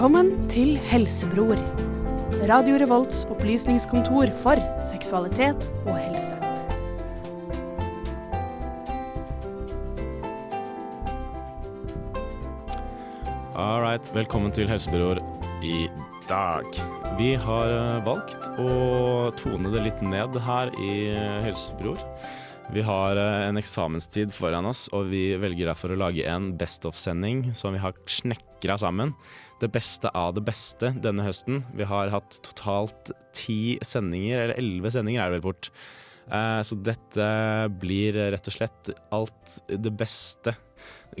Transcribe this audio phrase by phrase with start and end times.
[0.00, 1.58] Velkommen til Helsebror.
[2.48, 6.38] Radio Revolts opplysningskontor for seksualitet og helse.
[13.52, 15.20] All right, velkommen til Helsebror
[15.60, 15.90] i
[16.30, 16.80] dag.
[17.20, 20.94] Vi har eh, valgt å tone det litt ned her i
[21.44, 22.00] Helsebyråer.
[22.70, 26.84] Vi har eh, en eksamenstid foran oss, og vi velger derfor å lage en Best
[26.86, 29.10] of-sending som vi har snekra sammen.
[29.58, 31.64] Det beste av det beste denne høsten.
[31.74, 35.72] Vi har hatt totalt ti sendinger, eller elleve sendinger er det vel fort.
[36.30, 37.28] Eh, Så dette
[37.82, 40.54] blir rett og slett alt det beste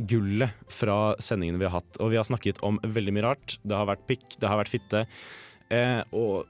[0.06, 1.98] gullet fra sendingene vi har hatt.
[1.98, 3.58] Og vi har snakket om veldig mye rart.
[3.66, 5.06] Det har vært pikk, det har vært fitte,
[5.74, 6.46] eh, og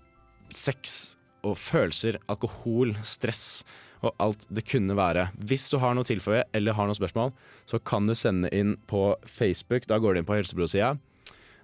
[0.52, 3.62] sex og følelser, alkohol, stress
[4.00, 5.28] og alt det kunne være.
[5.36, 7.32] Hvis du har noe tilføye eller har noen spørsmål,
[7.68, 9.86] så kan du sende inn på Facebook.
[9.90, 10.94] Da går du inn på Helsebrosida.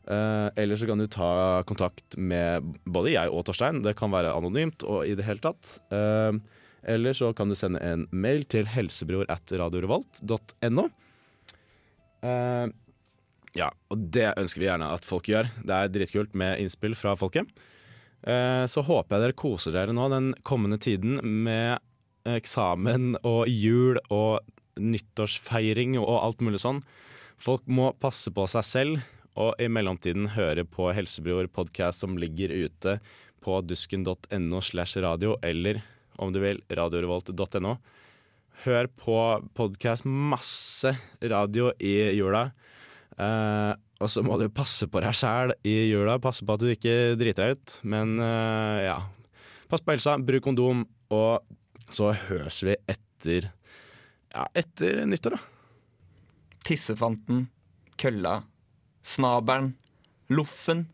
[0.06, 3.82] Uh, eller så kan du ta kontakt med både jeg og Torstein.
[3.82, 5.78] Det kan være anonymt og i det hele tatt.
[5.90, 6.38] Uh,
[6.86, 10.84] eller så kan du sende en mail til helsebror at radiorevolt.no.
[12.22, 12.68] Uh,
[13.56, 15.50] ja, og det ønsker vi gjerne at folk gjør.
[15.64, 17.48] Det er dritkult med innspill fra folket.
[18.26, 21.78] Så håper jeg dere koser dere nå den kommende tiden med
[22.26, 24.44] eksamen og jul og
[24.76, 26.82] nyttårsfeiring og alt mulig sånn.
[27.40, 29.04] Folk må passe på seg selv,
[29.36, 32.96] og i mellomtiden høre på Helsebror podkast som ligger ute
[33.44, 35.82] på dusken.no slash radio, eller
[36.16, 37.76] om du vil, radiorevolt.no.
[38.64, 39.18] Hør på
[39.56, 42.46] podkast, masse radio i jula.
[43.20, 46.16] Eh, og så må du passe på deg sjæl i jula.
[46.22, 47.76] Passe på at du ikke driter deg ut.
[47.84, 48.96] Men eh, ja,
[49.68, 51.44] pass på helsa, bruk kondom, og
[51.92, 53.50] så høres vi etter
[54.32, 55.42] ja, etter nyttår, da.
[56.66, 57.46] Tissefanten,
[58.00, 58.40] kølla,
[59.06, 59.74] snabelen,
[60.34, 60.86] loffen,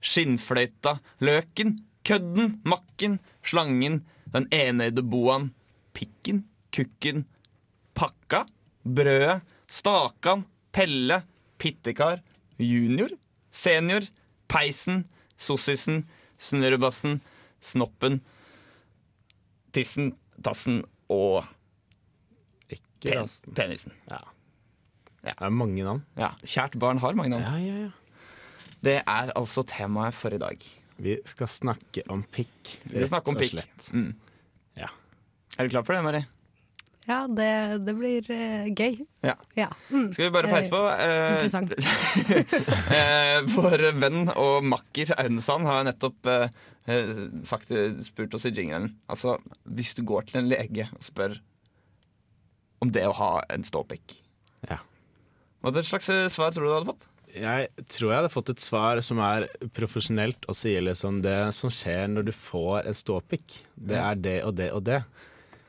[0.00, 1.74] skinnfløyta, løken,
[2.06, 5.50] kødden, makken, slangen, den enøyde boaen,
[5.96, 6.44] pikken,
[6.74, 7.24] kukken,
[7.98, 8.44] pakka,
[8.86, 11.22] brødet, stakan, pelle,
[11.58, 12.22] pittekar,
[12.58, 13.10] junior,
[13.50, 14.06] senior,
[14.48, 15.04] peisen,
[15.36, 16.04] sossisen,
[16.38, 17.20] snurrebassen,
[17.60, 18.20] snoppen,
[19.74, 20.82] tissen, tassen
[21.12, 21.44] og
[22.72, 23.54] Ikke pen rasten.
[23.56, 23.94] penisen.
[24.10, 24.20] Ja.
[25.26, 25.32] Ja.
[25.34, 26.04] Det er mange navn.
[26.18, 27.42] Ja, kjært barn har mange navn.
[27.42, 27.90] Ja, ja, ja.
[28.86, 30.62] Det er altså temaet for i dag.
[31.02, 32.76] Vi skal snakke om pikk.
[32.86, 33.58] Vi skal snakke om pikk.
[33.92, 34.12] Mm.
[34.78, 34.88] Ja.
[35.58, 36.22] Er du klar for det, Mari?
[37.06, 37.50] Ja, det,
[37.86, 38.96] det blir uh, gøy.
[39.22, 39.34] Ja.
[39.58, 39.68] Ja.
[39.90, 40.08] Mm.
[40.12, 40.80] Skal vi bare peise på?
[40.82, 41.74] Uh, Interessant.
[42.90, 46.32] uh, vår venn og makker Aune Sand har nettopp
[47.46, 47.72] sagt,
[48.06, 49.36] spurt oss i jinglen Altså,
[49.66, 51.38] hvis du går til en lege og spør
[52.84, 54.14] om det å ha en ståpikk,
[54.68, 54.78] Ja.
[55.64, 57.06] hva slags eh, svar tror du du hadde fått?
[57.36, 61.72] Jeg tror jeg hadde fått et svar som er profesjonelt og sier liksom det som
[61.72, 63.58] skjer når du får en ståpikk.
[63.76, 65.02] Det er det og det og det.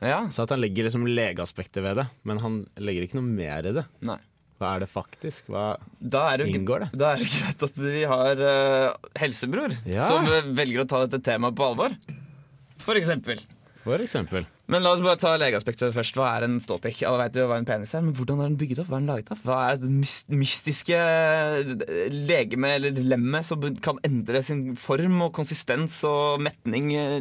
[0.00, 0.22] Ja.
[0.32, 3.74] Så at han legger liksom legeaspektet ved det, men han legger ikke noe mer i
[3.80, 3.84] det.
[4.00, 4.16] Nei.
[4.58, 5.46] Hva er det faktisk?
[5.52, 5.66] Hva
[6.02, 6.90] Da er det Inngår det?
[6.98, 10.08] Da er det greit at vi har uh, helsebror Ja.
[10.10, 10.26] som
[10.58, 11.94] velger å ta dette temaet på alvor.
[12.82, 13.38] For eksempel.
[13.84, 14.44] For eksempel.
[14.68, 16.16] Men la oss bare ta legeaspektet først.
[16.18, 16.98] Hva er en ståpikk?
[17.08, 18.90] Alle vet jo hva en penis er, men hvordan er den bygget opp?
[18.90, 19.38] Hva er den laget av?
[19.46, 19.92] Hva er det
[20.42, 20.98] mystiske
[22.28, 27.20] legeme eller lemmet som kan endre sin form og konsistens og metning eh,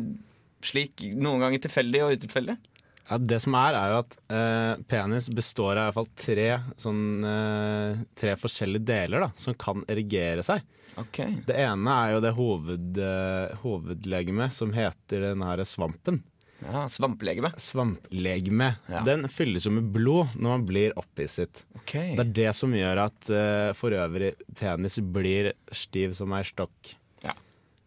[0.65, 2.57] slik noen ganger tilfeldig og utilfeldig?
[3.07, 6.47] Ja, det som er, er jo at eh, penis består av i hvert fall tre,
[6.81, 10.65] sånn, eh, tre forskjellige deler da, som kan erigere seg.
[10.97, 11.21] Ok.
[11.47, 16.23] Det ene er jo det hoved, uh, hovedlegemet som heter den her svampen.
[16.65, 17.51] Ja, Svamplegeme.
[17.61, 18.71] Svamplegeme.
[18.89, 19.03] Ja.
[19.05, 21.61] Den fylles jo med blod når man blir opphisset.
[21.77, 21.93] Ok.
[22.17, 26.95] Det er det som gjør at eh, for øvrig penis blir stiv som ei stokk.
[27.21, 27.35] Ja.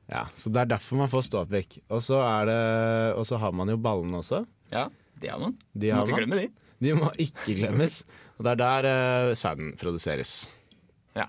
[0.07, 1.81] Ja, Så det er derfor man får ståpikk.
[1.91, 4.45] Og så har man jo ballene også.
[4.71, 4.87] Ja,
[5.21, 5.57] det har man.
[5.75, 6.49] De Må ikke glemme de.
[6.81, 8.01] De må ikke glemmes.
[8.39, 8.89] Og det er der
[9.31, 10.35] uh, sæden produseres.
[11.17, 11.27] Ja.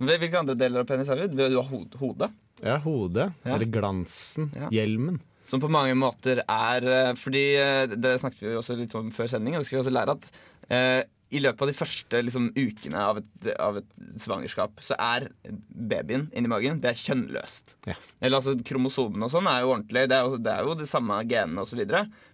[0.00, 1.28] Hvilke andre deler av penis har vi?
[1.36, 2.30] Du har hod hodet.
[2.64, 3.30] Ja, hodet.
[3.44, 3.54] Ja.
[3.54, 4.50] Eller glansen.
[4.56, 4.70] Ja.
[4.74, 5.20] Hjelmen.
[5.48, 9.30] Som på mange måter er eh, Fordi eh, det snakket vi også litt om før
[9.32, 10.28] sending, og det skal vi også lære at
[10.70, 11.00] eh,
[11.30, 15.28] i løpet av de første liksom, ukene av et, av et svangerskap, så er
[15.70, 17.76] babyen inni magen det er kjønnløst.
[17.86, 17.94] Ja.
[18.20, 20.88] Eller altså Kromosomene og sånn er jo ordentlig, det er jo, det er jo de
[20.90, 21.84] samme genene osv.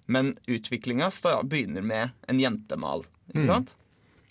[0.08, 1.10] Men utviklinga
[1.44, 3.04] begynner med en jentemal.
[3.34, 3.46] Ikke Mm.
[3.50, 3.74] sant?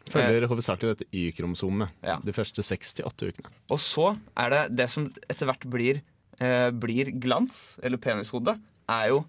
[0.09, 2.17] Følger hovedsakelig dette Y-kromosomet Ja.
[2.23, 3.49] de første seks til åtte ukene.
[3.69, 6.01] Og så er det det som etter hvert blir,
[6.39, 8.59] eh, blir glans, eller penishode,
[8.89, 9.25] er jo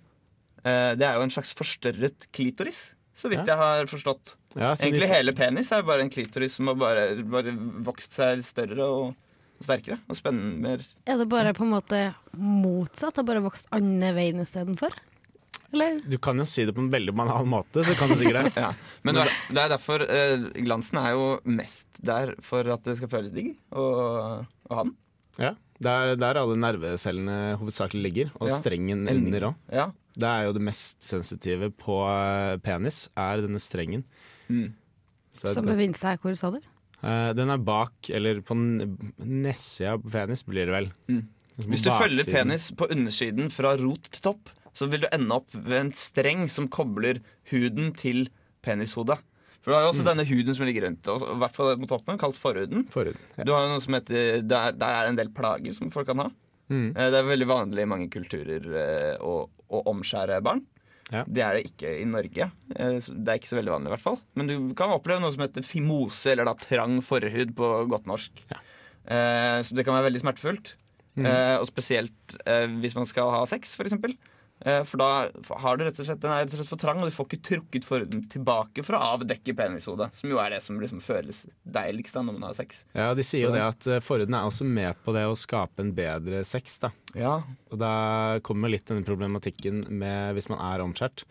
[0.64, 3.54] eh, Det er jo en slags forstørret klitoris, så vidt Ja.
[3.54, 4.34] jeg har forstått.
[4.56, 7.52] Ja, Egentlig de, hele penis er bare en klitoris som har bare, bare
[7.86, 9.14] vokst seg større og
[9.64, 10.56] sterkere og spennende.
[10.64, 10.86] Mer.
[11.08, 12.00] Er det bare på en måte
[12.36, 13.14] motsatt?
[13.16, 14.96] Det har bare vokst andre veien istedenfor?
[15.74, 15.98] Eller?
[16.06, 18.52] Du kan jo si det på en veldig banal måte, så kan du sikkert det.
[18.66, 18.70] Ja.
[19.04, 19.32] Men det er,
[19.64, 23.86] er derfor eh, glansen er jo mest der for at det skal føles digg å
[24.66, 24.94] å ha den.
[25.42, 25.50] Ja,
[25.82, 28.56] det er der alle nervecellene hovedsakelig ligger, og Ja.
[28.56, 29.58] strengen under òg.
[29.74, 29.88] Ja.
[30.16, 34.06] Det er jo det mest sensitive på eh, penis, er denne strengen.
[34.48, 34.72] Mm.
[35.37, 36.60] Så Som befinner seg hvor, sa du?
[37.02, 40.90] Uh, den er bak, eller på nedsida av penis, blir det vel.
[41.12, 41.25] Mm.
[41.70, 45.48] Hvis du følger penis på undersiden fra rot til topp, så vil du ende opp
[45.54, 47.22] ved en streng som kobler
[47.52, 48.26] huden til
[48.64, 49.16] penishodet.
[49.64, 51.90] For du har jo også denne huden som ligger rundt, og i hvert fall mot
[51.90, 52.84] toppen, kalt forhuden.
[52.92, 53.19] Forhuden.
[53.38, 53.46] Ja.
[53.49, 56.22] Du har jo noe som heter, der, der er en del plager som folk kan
[56.22, 56.28] ha.
[56.70, 56.90] Mm.
[56.92, 60.62] Eh, Det er veldig vanlig i mange kulturer eh, å, å omskjære barn.
[61.12, 61.22] Ja.
[61.28, 62.50] Det er det ikke i Norge.
[62.74, 64.18] Eh, Det er ikke så veldig vanlig, i hvert fall.
[64.34, 68.42] Men du kan oppleve noe som heter fimose, eller da trang forhud på godt norsk.
[68.50, 68.58] Ja.
[69.06, 70.74] Eh, Så det kan være veldig smertefullt.
[71.16, 71.26] Mm.
[71.26, 74.12] Eh, Og spesielt eh, hvis man skal ha sex, for eksempel.
[74.12, 75.06] Eh, For da
[75.60, 77.26] har du rett og slett den er rett og slett for trang, og du får
[77.28, 80.08] ikke trukket forhuden tilbake for å avdekke penishodet.
[80.16, 82.84] Som jo er det som liksom føles deiligst da når man har sex.
[82.96, 85.84] ja, de sier jo det at eh, forhuden er også med på det å skape
[85.84, 86.90] en bedre sex, da.
[87.14, 87.34] Ja,
[87.70, 87.92] Og da
[88.48, 91.26] kommer litt denne problematikken med hvis man er omskjært,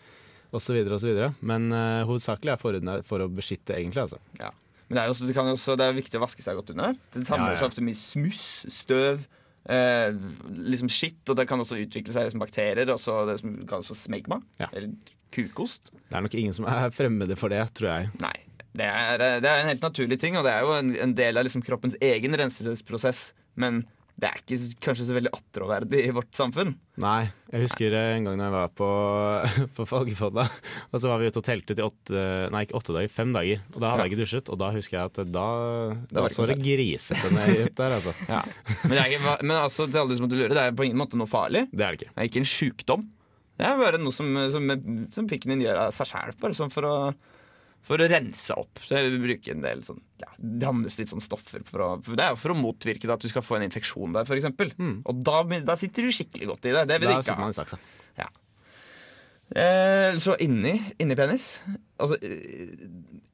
[0.56, 1.18] osv., osv.
[1.42, 4.22] Men uh, hovedsakelig er forhuden der for å beskytte, egentlig, altså.
[4.40, 4.54] Ja.
[4.86, 6.94] Men det er, også, det, kan også, det er viktig å vaske seg godt under.
[7.12, 7.64] Det samler Ja, ja.
[7.64, 9.26] seg ofte mye smuss, støv,
[9.70, 10.16] eh,
[10.72, 11.22] liksom skitt.
[11.30, 12.92] Og det kan også utvikle seg liksom bakterier.
[12.94, 14.42] Også det som kalles for smegma.
[14.62, 14.70] Ja.
[14.72, 14.94] Eller
[15.36, 15.92] kukost.
[15.94, 18.12] Det er nok ingen som er fremmede for det, tror jeg.
[18.24, 18.36] Nei.
[18.76, 21.16] Det er, eh, det er en helt naturlig ting, og det er jo en, en
[21.16, 23.30] del av liksom kroppens egen renselsesprosess.
[23.56, 23.86] Men
[24.16, 26.70] det er ikke kanskje så veldig attråverdig i vårt samfunn.
[27.04, 28.88] Nei, jeg husker en gang da jeg var på,
[29.76, 30.46] på Folgefodda,
[30.88, 32.22] og så var vi ute og teltet i åtte,
[32.54, 33.66] nei ikke åtte dager, fem dager.
[33.74, 35.48] Og da hadde jeg ikke dusjet, og da husker jeg at da,
[36.08, 38.16] da, var det så det grisete ut der, altså.
[38.36, 38.40] Ja.
[38.86, 41.20] Men, det ikke, men altså, til alle som måtte lure, det er på ingen måte
[41.20, 41.68] noe farlig.
[41.76, 42.16] Det er det ikke.
[42.16, 43.08] Det er ikke en sjukdom.
[43.56, 44.76] Det er bare noe som, som,
[45.16, 46.96] som pikken din gjør av seg sjæl, bare sånn for å,
[47.86, 48.82] for å rense opp.
[48.82, 50.32] Så jeg bruker en del sånn ja,
[50.66, 53.26] Dannes litt sånn stoffer for å for Det er jo for å motvirke det at
[53.26, 54.48] du skal få en infeksjon der, f.eks.
[54.80, 54.96] Mm.
[55.06, 56.86] Og da, da sitter du skikkelig godt i det.
[56.90, 57.80] Det vil du ikke ha.
[58.18, 58.30] Ja.
[59.62, 61.60] Eh, så inni, inni penis,
[62.02, 62.88] altså eh,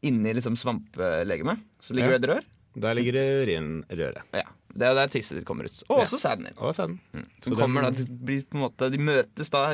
[0.09, 2.17] inni liksom svampelegemet, så ligger Ja.
[2.17, 2.49] det et rør.
[2.81, 4.21] Der ligger det urinrøret.
[4.35, 5.83] Ja, Det er der tisset ditt kommer ut.
[5.89, 6.53] Og også sæden din.
[6.57, 6.99] Og sæden.
[7.13, 7.25] Mm.
[7.43, 9.73] Så kommer den- da, de, blir på en måte, de møtes da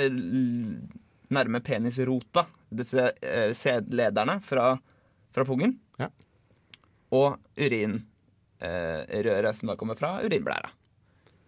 [1.29, 4.71] nærme penisrota, disse eh, sædlederne fra,
[5.35, 5.77] fra pungen.
[5.99, 6.09] Ja.
[7.15, 10.71] Og urinrøret eh, som da kommer fra urinblæra.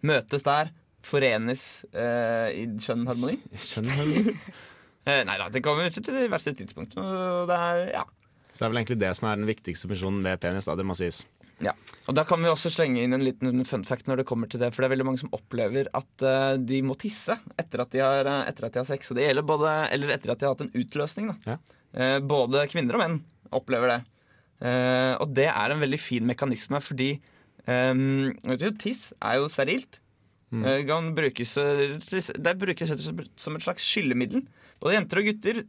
[0.06, 0.72] Møtes der,
[1.04, 3.36] forenes eh, i skjønn harmoni.
[3.68, 4.36] Skjønn harmoni.
[5.10, 6.94] Nei da, det kommer ikke til hvert sitt tidspunkt.
[6.94, 8.04] Så det er, ja.
[8.50, 10.86] Så det er vel egentlig det som er den viktigste funksjonen ved penis, da, det
[10.86, 11.22] må sies.
[11.64, 11.74] Ja.
[12.08, 14.62] Og da kan vi også slenge inn en liten fun fact når det kommer til
[14.62, 14.72] det.
[14.74, 18.02] For det er veldig mange som opplever at uh, de må tisse etter at de
[18.02, 19.12] har, eh, etter at de har sex.
[19.12, 21.32] Og det gjelder både, eller etter at de har hatt en utløsning.
[21.46, 21.58] Ja.
[21.94, 23.18] Uh, både kvinner og menn
[23.54, 24.00] opplever det.
[24.60, 27.14] Uh, og det er en veldig fin mekanisme fordi
[27.64, 30.02] um, du, tiss er jo sterilt.
[30.50, 30.64] Mm.
[30.82, 32.90] Kan brukes, det brukes
[33.38, 34.40] som et slags skyllemiddel.
[34.82, 35.60] Både jenter og gutter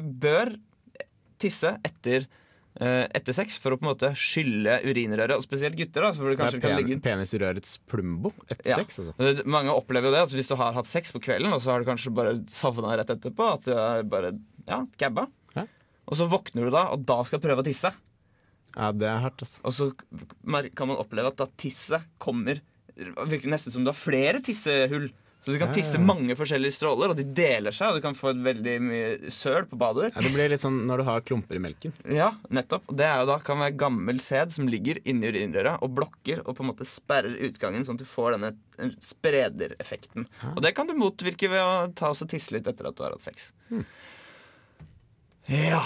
[0.00, 0.54] bør
[1.42, 2.38] tisse etter, eh,
[2.80, 5.36] etter sex for å på en måte skylle urinrøret.
[5.36, 6.02] Og spesielt gutter.
[6.06, 8.76] da, så det Det pen, ligge penisrørets plumbo etter Ja.
[8.76, 9.12] sex, altså.
[9.20, 10.22] Eh, Mange opplever jo det.
[10.24, 12.96] Altså hvis du har hatt sex på kvelden, og så har du kanskje bare savna
[12.96, 13.52] rett etterpå.
[13.54, 14.32] At du er bare
[14.66, 15.28] ja, gabba.
[16.08, 17.92] Og så våkner du da, og da skal du prøve å tisse.
[18.74, 19.60] Ja, det er hardt, altså.
[19.64, 19.92] Og så
[20.74, 22.60] kan man oppleve at da tisset kommer
[22.96, 25.06] Virker nesten som du har flere tissehull.
[25.42, 26.04] Så du kan tisse ja.
[26.06, 27.90] mange forskjellige stråler, og de deler seg.
[27.90, 30.18] Og du kan få et veldig mye søl på badet ditt.
[30.18, 31.96] Ja, det blir litt sånn når du har klumper i melken.
[32.06, 32.86] Ja, nettopp.
[32.94, 36.54] Det er jo da kan være gammel sæd som ligger inni urinrøret og blokker og
[36.54, 38.52] på en måte sperrer utgangen, sånn at du får denne
[39.02, 39.10] spredereffekten.
[40.22, 40.26] spredereffekten.
[40.54, 43.02] Og det kan du motvirke ved å ta oss og tisse litt etter at du
[43.04, 43.50] har hatt sex.
[45.50, 45.82] Ja.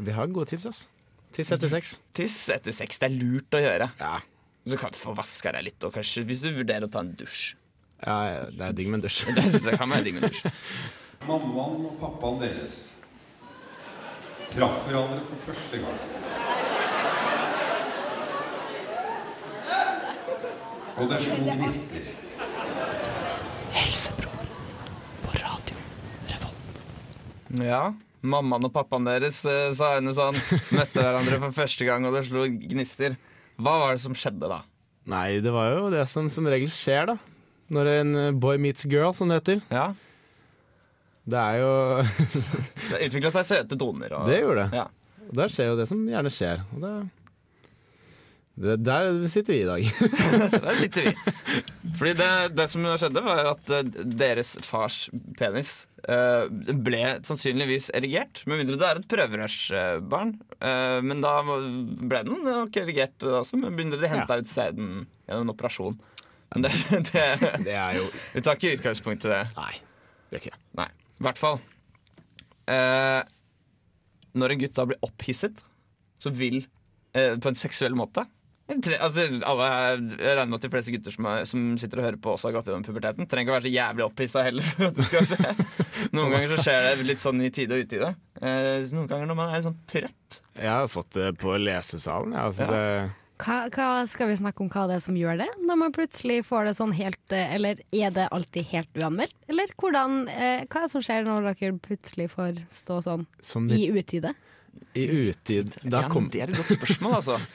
[0.00, 0.86] Vi har gode tips, ass.
[1.36, 1.98] Tiss etter sex.
[2.16, 2.98] Tiss etter sex.
[2.98, 3.92] Det er lurt å gjøre.
[4.00, 4.18] Ja.
[4.66, 7.14] Så kan du få vaska deg litt, og kanskje hvis du vurderer å ta en
[7.16, 7.54] dusj.
[8.04, 9.24] Ja, det er digg med en dusj.
[9.36, 10.46] Det, det kan være digg med dusj.
[11.28, 12.78] Mammaen og pappaen deres
[14.50, 16.00] traff hverandre for første gang.
[21.00, 22.08] Og det slo gnister.
[27.60, 27.90] Ja.
[28.20, 30.36] Mammaen og pappaen deres, eh, sa henne sånn,
[30.76, 33.16] møtte hverandre for første gang, og det slo gnister.
[33.60, 34.60] Hva var det som skjedde da?
[35.10, 37.16] Nei, det var jo det som som regel skjer, da.
[37.70, 39.60] Når en eh, boy meets girl, som det heter.
[39.70, 39.90] Ja,
[41.30, 41.72] Det er jo
[42.90, 44.12] Det utvikla seg søte toner.
[44.18, 44.80] Og, Det gjorde det.
[44.82, 44.88] Ja.
[45.30, 46.64] Og Der skjer jo det som gjerne skjer.
[46.74, 46.94] Og det,
[48.60, 49.84] Det, der sitter vi i dag.
[50.66, 51.12] Der sitter vi.
[52.00, 54.98] Fordi det, det som skjedde, var jo at eh, deres fars
[55.38, 55.70] penis
[56.10, 58.42] eh, ble sannsynligvis erigert.
[58.50, 60.34] Med mindre det er et prøverørsbarn.
[61.06, 65.54] Men da ble den nok erigert også, med mindre de henta ut sæden gjennom en
[65.54, 65.96] operasjon.
[66.54, 66.72] Men det,
[67.12, 67.26] det,
[67.66, 69.42] Det er jo vi tar ikke utgangspunkt i det.
[69.56, 69.74] Nei,
[70.30, 70.62] det er ikke det.
[70.80, 70.88] Nei.
[71.20, 71.60] I hvert fall.
[72.70, 73.22] Eh,
[74.40, 75.62] når en gutt da blir opphisset,
[76.20, 76.60] så vil
[77.16, 78.26] eh, På en seksuell måte
[78.70, 79.68] altså, alle,
[80.20, 82.48] jeg regner med at de fleste gutter som, er, som sitter og hører på, også
[82.48, 83.26] har gått gjennom puberteten.
[83.30, 85.54] Trenger ikke å være så jævlig opphissa heller for at det skal skje.
[86.16, 88.12] Noen ganger så skjer det litt sånn i tide og utide.
[88.40, 90.40] Eh, noen ganger når man er sånn trøtt.
[90.54, 92.36] Jeg har fått det på lesesalen.
[92.36, 92.70] Ja, altså Ja.
[92.70, 95.48] det, Hva, hva skal vi snakke om hva det er som gjør det?
[95.64, 99.36] Når man plutselig får det sånn helt eh, Eller er det alltid helt uanmeldt?
[99.50, 103.68] Eller hvordan, eh, hva er det som skjer når dere plutselig får stå sånn som
[103.72, 104.34] i i, utide?
[104.94, 107.38] utid da Ja, det er et godt spørsmål, altså.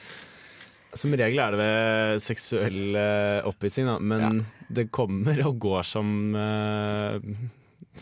[0.96, 4.38] Som regel er det ved seksuell eh, opphissing, men men
[4.72, 7.18] det kommer og går som eh,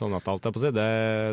[0.00, 0.70] sånn at alt er på si.
[0.74, 0.86] Det,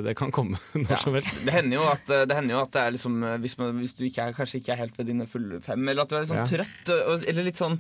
[0.06, 1.00] det kan komme når Ja.
[1.02, 1.32] som helst.
[1.46, 4.06] Det hender jo at det, hender jo at det er liksom Hvis, man, hvis du
[4.08, 6.32] ikke er, kanskje ikke er helt ved dine fulle fem, eller at du er litt
[6.34, 6.50] sånn Ja.
[6.52, 7.80] trøtt og, eller litt sånn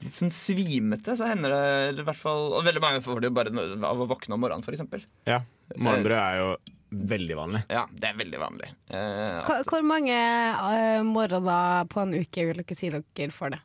[0.00, 3.28] Litt sånn svimete, så hender det eller i hvert fall Og veldig mange får det
[3.28, 3.52] jo bare
[3.84, 5.04] av å våkne om morgenen, f.eks.
[5.28, 5.42] Ja.
[5.76, 6.50] Morgenbrød er jo
[6.90, 7.60] veldig vanlig.
[7.70, 8.68] Ja, det er veldig vanlig.
[8.90, 13.60] Eh, Hvor, hvor mange uh, morgener på en uke vil dere si dere får det?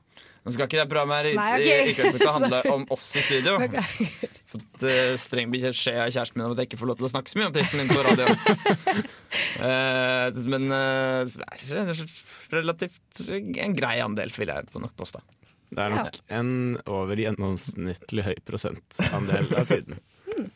[0.46, 1.36] Nå skal ikke det programmet her i
[1.66, 3.56] i- utgangspunktet handle om oss i studio.
[4.54, 7.14] Fått uh, streng beskjed av kjæresten min om at jeg ikke får lov til å
[7.16, 8.28] snakke så mye om tissen min på radio.
[9.60, 12.04] uh, men uh, det er
[12.54, 15.24] relativt en grei andel, vil jeg på nok påstå.
[15.76, 16.52] Det er nok en
[16.88, 19.98] over gjennomsnittlig høy prosentandel av tiden.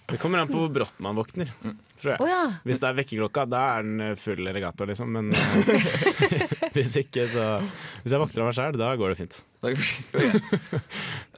[0.10, 1.52] Det kommer an på hvor brått man våkner,
[2.00, 2.20] tror jeg.
[2.20, 2.30] jeg.
[2.32, 2.40] ja.
[2.68, 5.14] Hvis det er vekkerklokka, da er den eh, full regator, liksom.
[5.16, 7.46] Men eh, hvis ikke, så
[8.04, 9.40] Hvis jeg våkner av meg sjæl, da går det fint.
[9.60, 10.74] Det går greit.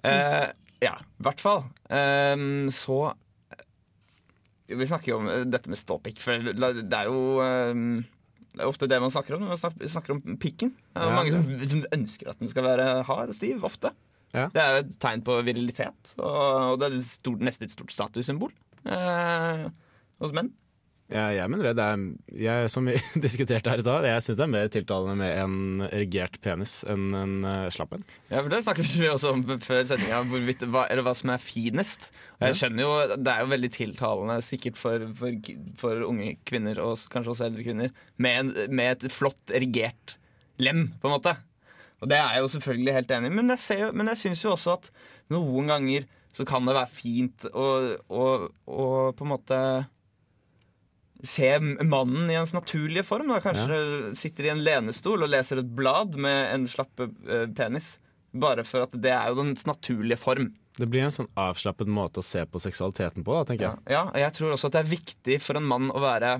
[0.05, 0.47] uh,
[0.83, 1.63] ja, i hvert fall.
[1.89, 2.99] Um, så
[4.71, 7.99] Vi snakker jo om eh, dette med ståpikk, for det er jo um,
[8.51, 10.73] det er ofte det man snakker om når man snakker om pikken.
[10.91, 11.15] Det er Ja.
[11.17, 13.91] mange som, som ønsker at den skal være hard og stiv, ofte.
[14.35, 14.45] Ja.
[14.51, 18.51] Det er et tegn på virilitet, og, og det er stort, nesten et stort statussymbol
[18.87, 19.65] eh,
[20.23, 20.53] hos menn.
[21.11, 21.71] Ja, jeg mener det.
[21.75, 22.03] det er,
[22.45, 22.93] jeg, som vi
[23.25, 27.09] diskuterte her i dag, jeg syns det er mer tiltalende med en erigert penis enn
[27.19, 28.05] en uh, slapp en.
[28.31, 30.21] Ja, for Det snakket vi også om før sendinga,
[30.71, 32.07] hva, eller hva som er finest.
[32.39, 35.51] Og jeg skjønner jo, Det er jo veldig tiltalende sikkert for, for,
[35.83, 40.15] for unge kvinner, og kanskje også eldre kvinner, med, med et flott erigert
[40.63, 41.35] lem, på en måte.
[42.01, 44.23] Og det er jeg jo selvfølgelig helt enig i, men jeg, ser jo- men jeg
[44.23, 44.87] syns jo også at
[45.35, 47.65] noen ganger så kan det være fint å
[48.07, 49.57] på en måte
[51.23, 53.27] se mannen i hans naturlige form.
[53.33, 53.39] Da.
[53.43, 57.93] Kanskje sitter i en lenestol og leser et blad med en slapp eh, penis.
[58.31, 60.53] Bare for at det er jo dens naturlige form.
[60.79, 63.91] Det blir en sånn avslappet måte å se på seksualiteten på, da, tenker Ja, jeg.
[63.97, 66.37] ja, og jeg tror også at det er viktig for en mann å være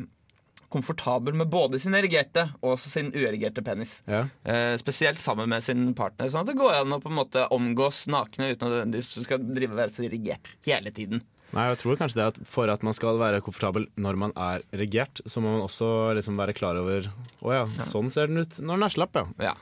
[0.72, 3.98] komfortabel med både sin erigerte og sin uerigerte penis.
[4.08, 4.22] Ja.
[4.48, 6.30] Eh, spesielt sammen med sin partner.
[6.32, 9.44] Sånn at det går an å på en måte omgås nakne uten at du skal
[9.52, 11.26] drive og være så erigert hele tiden.
[11.56, 14.64] Nei, jeg tror kanskje det at For at man skal være komfortabel når man er
[14.80, 17.10] regert, så må man også liksom være klar over
[17.44, 19.26] Å ja, sånn ser den ut når den er slapp, ja.
[19.52, 19.58] Ja.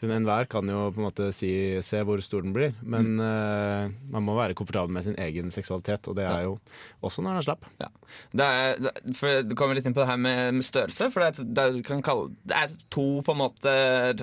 [0.00, 1.50] Siden enhver kan jo på en måte si,
[1.84, 6.08] se hvor stor den blir, men eh, man må være komfortabel med sin egen seksualitet,
[6.08, 6.54] og det er jo
[7.04, 7.66] også når den er slapp.
[8.32, 8.80] Det er,
[9.18, 11.10] for du kommer litt inn på det her med, med størrelse.
[11.12, 13.74] For det er, det, kan kalle, det er to på en måte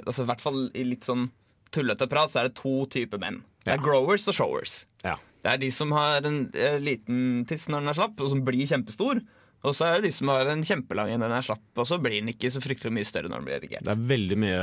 [0.01, 1.27] altså I hvert fall i litt sånn
[1.69, 3.43] tullete prat, så er det to typer menn.
[3.61, 3.83] Det er Ja.
[3.85, 4.79] growers og showers.
[5.05, 5.19] Ja.
[5.47, 8.41] Det er de som har en eh, liten tiss når den er slapp, og som
[8.43, 9.21] blir kjempestor.
[9.63, 11.87] Og så er det de som har en kjempelang en når den er slapp, og
[11.87, 13.85] så blir den ikke så fryktelig mye større når den blir erigert.
[13.87, 14.59] Det er veldig mye,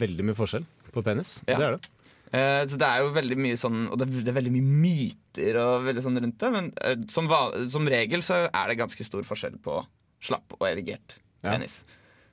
[0.00, 1.34] veldig mye forskjell på penis.
[1.50, 1.58] Ja.
[1.58, 1.90] Det er det.
[2.30, 4.74] Eh, så det er jo veldig mye sånn Og det er, det er veldig mye
[4.84, 7.26] myter og veldig sånn rundt det, men eh, som,
[7.74, 9.80] som regel så er det ganske stor forskjell på
[10.22, 11.56] slapp og erigert Ja.
[11.56, 11.80] penis.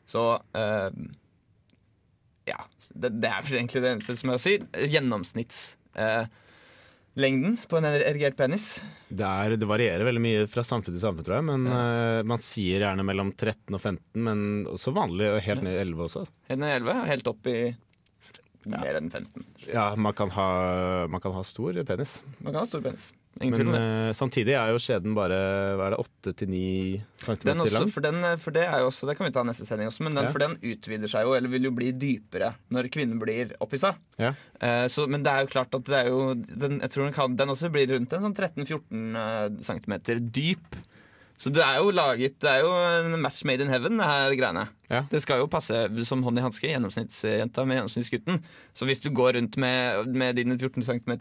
[0.05, 0.91] Så eh,
[2.53, 2.59] ja.
[2.93, 4.59] Det, det er egentlig det eneste som er å si.
[7.17, 8.83] Gjennomsnittslengden på en erigert penis.
[9.09, 11.45] Det, er, det varierer veldig mye fra samfunn til samfunn, tror jeg.
[11.47, 15.81] Men eh, man sier gjerne mellom 13 og 15, men også vanlig helt ned i
[15.81, 16.25] 11 også.
[16.51, 17.57] Helt ned i 11, og helt opp i
[18.67, 19.47] mer enn 15.
[19.71, 20.47] Ja, man kan ha,
[21.09, 22.19] man kan ha stor penis.
[22.37, 23.09] Man kan ha stor penis.
[23.41, 25.37] Men uh, eh, samtidig er jo skjeden bare
[25.77, 25.99] hva er det,
[26.33, 26.61] 8-9
[27.23, 27.91] cm lang.
[27.93, 30.17] for, den, for det er jo også, det kan vi ta neste sending også, men
[30.17, 30.33] den, Ja.
[30.33, 33.93] for den utvider seg jo, eller vil jo bli dypere når kvinnen blir opphissa.
[34.21, 34.33] Ja.
[34.61, 37.15] Uh, så, men det er jo klart at det er jo den, Jeg tror den,
[37.15, 39.97] kan, den også blir rundt en sånn 13-14 eh, cm
[40.33, 40.77] dyp.
[41.37, 44.31] Så det er jo laget Det er jo en match made in heaven, det her
[44.39, 44.63] greiene.
[44.89, 45.03] Ja.
[45.11, 45.75] Det skal jo passe
[46.07, 48.39] som hånd i hanske, gjennomsnittsjenta med gjennomsnittsgutten.
[48.73, 51.11] Så hvis du går rundt med, med din 14 cm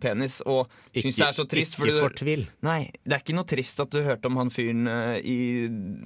[0.00, 0.66] penis og
[0.96, 4.00] syns det er så trist ikke fortvil Nei, det er ikke noe trist at du
[4.02, 5.38] hørte om han fyren eh, i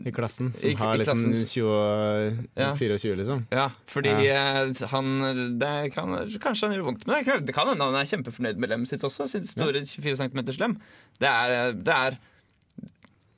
[0.05, 1.49] i klassen, som I- har liksom klassen.
[1.55, 2.71] 20, Ja.
[2.77, 3.47] 24, liksom.
[3.55, 7.95] Ja, fordi eh, han det kan, Kanskje han gjør vondt, men det kan- hende han
[8.03, 9.29] er kjempefornøyd med lemmet sitt også.
[9.31, 10.77] sin store 24 cm lem.
[11.23, 12.19] Det er, eh, det er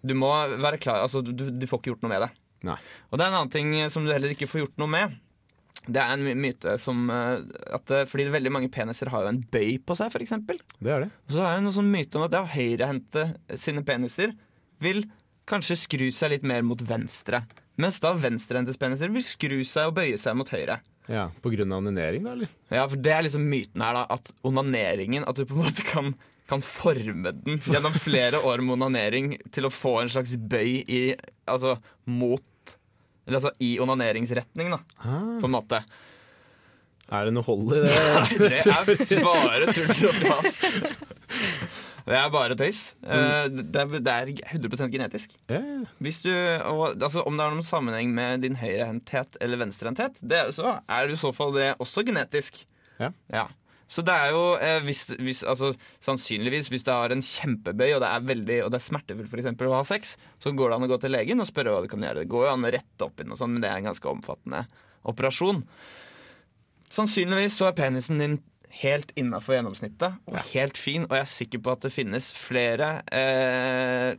[0.07, 0.29] Du må
[0.63, 2.31] være klar Altså, du, du får ikke gjort noe med det.
[2.69, 2.77] Nei.
[3.11, 5.17] Og det er en annen ting som du heller ikke får gjort noe med.
[5.89, 9.41] Det er en myte som eh, at, eh, Fordi veldig mange peniser har jo en
[9.53, 10.35] bøy på seg, f.eks.
[10.45, 11.13] Det er det.
[11.29, 13.25] Og så er det noen sånn myte om at ja, høyrehendte
[13.57, 14.35] sine peniser
[14.85, 15.07] vil
[15.49, 17.43] kanskje skru seg litt mer mot venstre.
[17.81, 20.81] Mens da venstrehendtes peniser vil skru seg og bøye seg mot høyre.
[21.09, 22.51] Ja, av onanering, da, eller?
[22.69, 24.03] Ja, for Det er liksom myten her, da.
[24.13, 26.13] At onaneringen At du på en måte kan,
[26.49, 31.01] kan forme den gjennom flere år med onanering til å få en slags bøy i
[31.49, 31.75] Altså
[32.09, 32.75] mot
[33.27, 35.83] Eller altså i onaneringsretning, da, Ah, på en måte.
[37.13, 37.93] er det noe hold i det?
[38.39, 40.59] Det er bare tull og fjas.
[42.09, 42.79] Det er bare tøys.
[43.05, 45.35] Eh, Det er, det er 100% genetisk.
[46.01, 50.23] Hvis du, og, altså, om det har noen sammenheng med din høyrehendthet eller venstrehendthet,
[50.57, 52.63] så er det i så fall det også genetisk.
[53.29, 53.45] Ja.
[53.89, 55.71] Så det er jo eh, hvis, hvis, altså,
[56.05, 59.41] Sannsynligvis hvis du har en kjempebøy og det er veldig Og det er smertefullt for
[59.41, 61.81] eksempel, å ha sex, så går det an å gå til legen og spørre hva
[61.85, 62.27] du kan gjøre.
[62.27, 64.13] Det går jo an å rette opp i noe sånt, men det er en ganske
[64.13, 64.67] omfattende
[65.09, 65.65] operasjon.
[66.93, 68.39] Sannsynligvis så er penisen din
[68.83, 72.91] helt innafor gjennomsnittet og helt fin, og jeg er sikker på at det finnes flere
[73.17, 74.11] eh,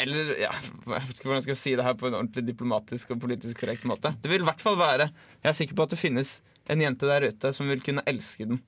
[0.00, 0.52] eller ja,
[0.86, 4.14] hvordan jeg skal si det her på en ordentlig diplomatisk og politisk korrekt måte.
[4.22, 6.38] Det vil i hvert fall være Jeg er sikker på at det finnes
[6.70, 8.60] en jente der ute som vil kunne elske den.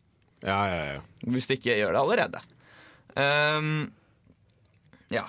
[0.43, 1.01] Ja, ja, ja.
[1.33, 2.41] Hvis du ikke gjør det allerede.
[3.15, 3.93] Um,
[5.13, 5.27] ja.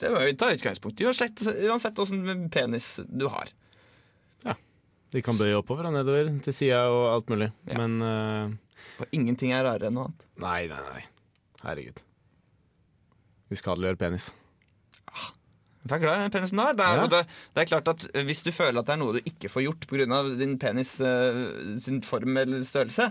[0.00, 3.48] Det må vi ta utgangspunkt i, uansett åssen penis du har.
[4.44, 4.56] Ja.
[5.14, 7.50] De kan bøye oppover og nedover til sida og alt mulig.
[7.70, 7.78] Ja.
[7.80, 10.26] Men uh, Og ingenting er rarere enn noe annet.
[10.42, 11.04] nei, nei, nei.
[11.64, 12.02] Herregud.
[13.54, 14.32] Uskadeliggjør penis.
[15.84, 16.72] Vær glad i penisen du har.
[16.76, 17.06] Det er, Ja.
[17.12, 17.18] det,
[17.54, 19.82] det er klart at Hvis du føler at det er noe du ikke får gjort
[19.90, 20.20] pga.
[20.40, 23.10] din penis eh, sin form eller størrelse,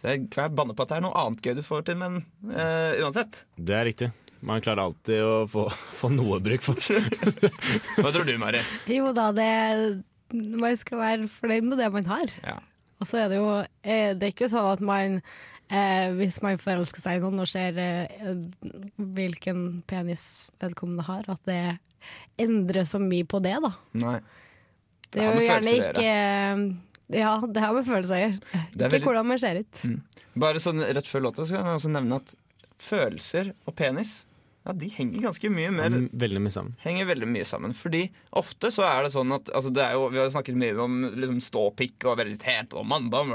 [0.00, 2.22] det kan jeg banne på at det er noe annet gøy du får til, men
[2.48, 3.42] uh, uansett.
[3.60, 4.10] Det er riktig.
[4.40, 5.66] Man klarer alltid å få,
[5.98, 6.80] få noe bruk for.
[8.00, 8.62] Hva tror du, Mari?
[8.88, 9.50] Jo da, det
[10.32, 12.32] Man skal være fornøyd med det man har.
[12.40, 12.56] Ja.
[13.00, 16.60] Og så er det jo eh, Det er ikke sånn at man eh, hvis man
[16.60, 18.30] forelsker seg i noen og ser eh,
[18.96, 20.24] hvilken penis
[20.62, 21.62] vedkommende har, at det
[22.40, 23.74] endrer så mye på det, da.
[24.00, 24.20] Nei.
[25.10, 26.10] Det Det er jo gjerne ikke
[27.10, 28.40] Ja, det har med følelser å gjøre.
[28.54, 29.84] Ikke veldig- hvordan man ser ut.
[30.38, 32.34] Bare sånn rett før låta skal jeg også nevne at
[32.80, 34.24] følelser og penis
[34.66, 36.74] ja, de henger ganske mye mer Mm, Veldig mye sammen.
[36.84, 37.72] henger veldig mye sammen.
[37.72, 38.02] Fordi
[38.36, 40.98] ofte så er det sånn at altså det er jo, Vi har snakket mye om
[41.16, 43.32] liksom, ståpikk og veritet og manndom.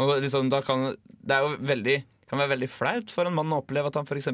[0.00, 3.46] Og liksom, da kan, det er jo veldig, kan være veldig flaut for en mann
[3.54, 4.26] å oppleve at han f.eks.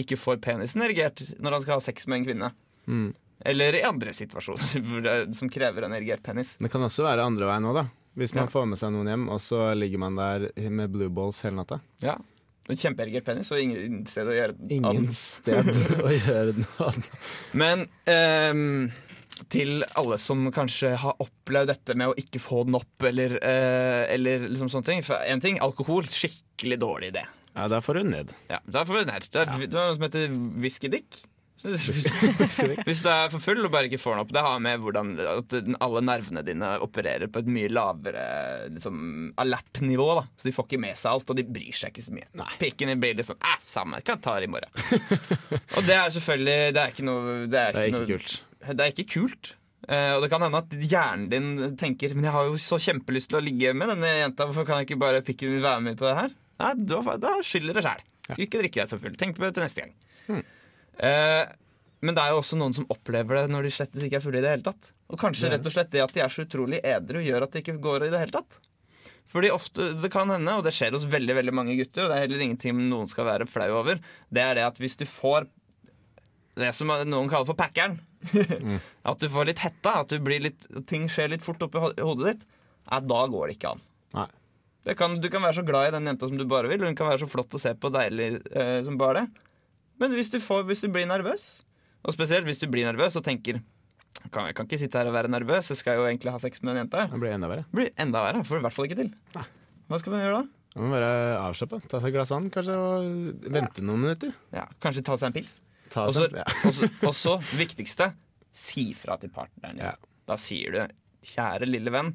[0.00, 2.52] ikke får penisen erigert når han skal ha sex med en kvinne.
[2.88, 3.14] Mm.
[3.44, 6.56] Eller i andre situasjoner som krever en erigert penis.
[6.62, 7.86] Det kan også være andre veien òg, da.
[8.18, 8.50] Hvis man Ja.
[8.52, 11.80] får med seg noen hjem, og så ligger man der med blue balls hele natta.
[12.04, 12.18] Ja.
[12.68, 15.16] Kjempeerigert penis og ingen sted å gjøre Ingen annet.
[15.18, 15.66] sted
[16.04, 16.52] å gjøre
[16.84, 17.08] annet.
[17.58, 18.90] Men um,
[19.50, 24.04] til alle som kanskje har opplevd dette med å ikke få den opp, eller, uh,
[24.12, 25.02] eller liksom sånne ting.
[25.08, 27.24] For en ting, alkohol, skikkelig dårlig idé.
[27.56, 28.30] Ja, der får du ned.
[28.48, 29.26] Ja, da får vi ned.
[29.32, 31.18] Det er, er noe som heter whisky-dick.
[31.62, 34.32] Hvis du er for full og bare ikke får den opp.
[34.34, 38.24] Det har med hvordan at alle nervene dine opererer på et mye lavere
[38.72, 40.08] liksom, alert-nivå.
[40.18, 42.28] da Så de får ikke med seg alt, og de bryr seg ikke så mye.
[42.38, 42.50] Nei.
[42.60, 44.70] Pikken din blir litt sånn Æh, samme, kan ta det i morgen.
[45.76, 48.38] og det er selvfølgelig Det er ikke noe Det er Det er ikke, noe, kult.
[48.62, 49.52] Det er ikke kult.
[49.82, 53.32] Uh, og det kan hende at hjernen din tenker Men jeg har jo så kjempelyst
[53.32, 55.98] til å ligge med denne jenta, hvorfor kan jeg ikke bare pikken min være med
[55.98, 56.34] på det her?
[56.62, 58.04] Nei, da, da skylder det sjæl.
[58.28, 58.36] Ja.
[58.38, 59.14] ikke drikke deg så full.
[59.18, 60.42] Tenk på det til neste gang.
[60.98, 61.44] Eh,
[62.02, 64.40] men det er jo også noen som opplever det når de slett ikke er fulle
[64.40, 64.90] i det hele tatt.
[65.12, 67.62] Og kanskje rett og slett det at de er så utrolig edru, gjør at det
[67.62, 68.58] ikke går i det hele tatt.
[69.32, 72.16] Fordi ofte, Det kan hende, og det skjer hos veldig veldig mange gutter, og det
[72.18, 75.46] er heller ingenting noen skal være flau over, det er det at hvis du får
[76.60, 77.94] det som noen kaller for packeren,
[79.08, 81.94] at du får litt hetta, at du blir litt, ting skjer litt fort oppi ho-
[81.96, 82.44] hodet ditt,
[83.08, 83.80] da går det ikke an.
[84.98, 86.98] Kan, du kan være så glad i den jenta som du bare vil, og hun
[86.98, 89.42] kan være så flott å se på deilig eh, som bare det.
[90.02, 91.62] Men hvis du, får, hvis du blir nervøs,
[92.02, 93.60] og spesielt hvis du blir nervøs og tenker
[94.32, 96.60] kan, Jeg kan ikke sitte her og være nervøs, jeg skal jo egentlig ha sex
[96.62, 97.06] med den jenta.
[97.10, 97.64] Det blir enda verre.
[97.70, 98.42] Det blir enda verre.
[98.46, 99.12] Får du i hvert fall ikke til.
[99.32, 100.42] Hva skal man gjøre da?
[100.74, 101.80] Man må bare avslappe.
[101.88, 104.34] Ta seg et glass vann kanskje, og vente noen minutter.
[104.54, 105.56] Ja, Kanskje ta seg en pils?
[105.92, 106.26] Ta Og så.
[106.32, 106.46] Ja.
[107.08, 108.12] og så, viktigste,
[108.56, 109.80] si fra til partneren.
[109.80, 109.94] Ja.
[110.28, 110.94] Da sier du,
[111.32, 112.14] kjære lille venn,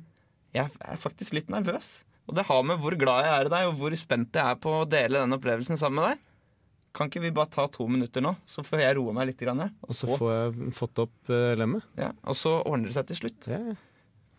[0.55, 1.99] jeg er faktisk litt nervøs.
[2.27, 4.57] Og det har med hvor glad jeg er i deg, og hvor spent jeg er
[4.61, 6.26] på å dele den opplevelsen sammen med deg.
[6.97, 9.37] Kan ikke vi bare ta to minutter nå, så får jeg roe meg litt?
[9.37, 11.85] Grann, og, så får jeg fått opp uh, lemmet.
[11.99, 13.45] ja, og så ordner det seg til slutt.
[13.51, 13.59] Ja.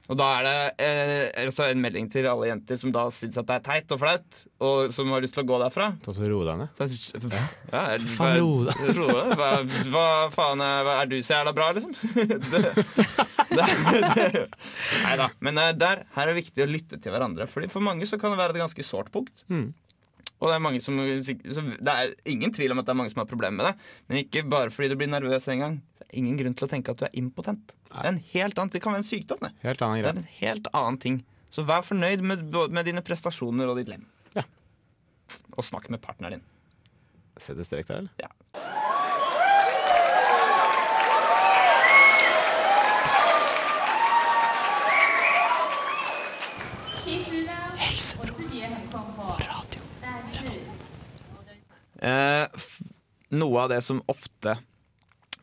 [0.09, 3.45] Og da er det eh, altså en melding til alle jenter som da syns at
[3.51, 5.91] det er teit og flaut, og som har lyst til å gå derfra.
[6.05, 6.71] Ta så Ro deg ned.
[6.79, 7.43] Synes, ja,
[7.83, 8.77] er, Faen, ro deg.
[9.37, 9.51] Hva,
[9.93, 11.93] hva faen er, hva, er du så jævla bra, liksom?
[15.05, 15.29] nei da.
[15.45, 17.45] Men eh, der, her er det viktig å lytte til hverandre.
[17.51, 19.45] Fordi For mange så kan det være et ganske sårt punkt.
[19.53, 19.75] Mm.
[20.39, 20.99] Og det er, som,
[21.57, 23.89] så det er ingen tvil om at det er mange som har problemer med det.
[24.07, 25.79] Men ikke bare fordi du blir nervøs en gang.
[25.99, 27.75] Det er ingen grunn til å tenke at du er impotent.
[27.89, 29.43] Det er en helt annen, det kan være en sykdom.
[29.43, 29.51] Det.
[29.65, 31.19] Helt annen Det er en helt annen ting.
[31.51, 34.07] Så vær fornøyd med, med dine prestasjoner og ditt lem.
[34.37, 34.45] Ja.
[35.57, 36.47] Og snakk med partneren din.
[37.39, 38.15] Setter strek der, eller?
[38.23, 38.31] Ja.
[50.03, 50.59] Eh, f-
[51.99, 54.55] noe av det som ofte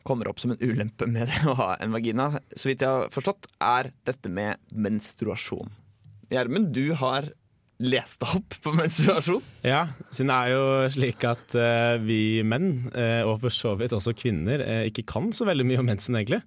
[0.06, 3.10] kommer opp som en ulempe med det å ha en vagina, så vidt jeg har
[3.12, 5.72] forstått, er dette med menstruasjon.
[6.30, 7.28] Gjermund, du har
[7.82, 9.42] lest deg opp på menstruasjon.
[9.66, 13.94] Ja, siden det er jo slik at eh, vi menn, eh, og for så vidt
[13.98, 16.40] også kvinner, eh, ikke kan så veldig mye om mensen, egentlig.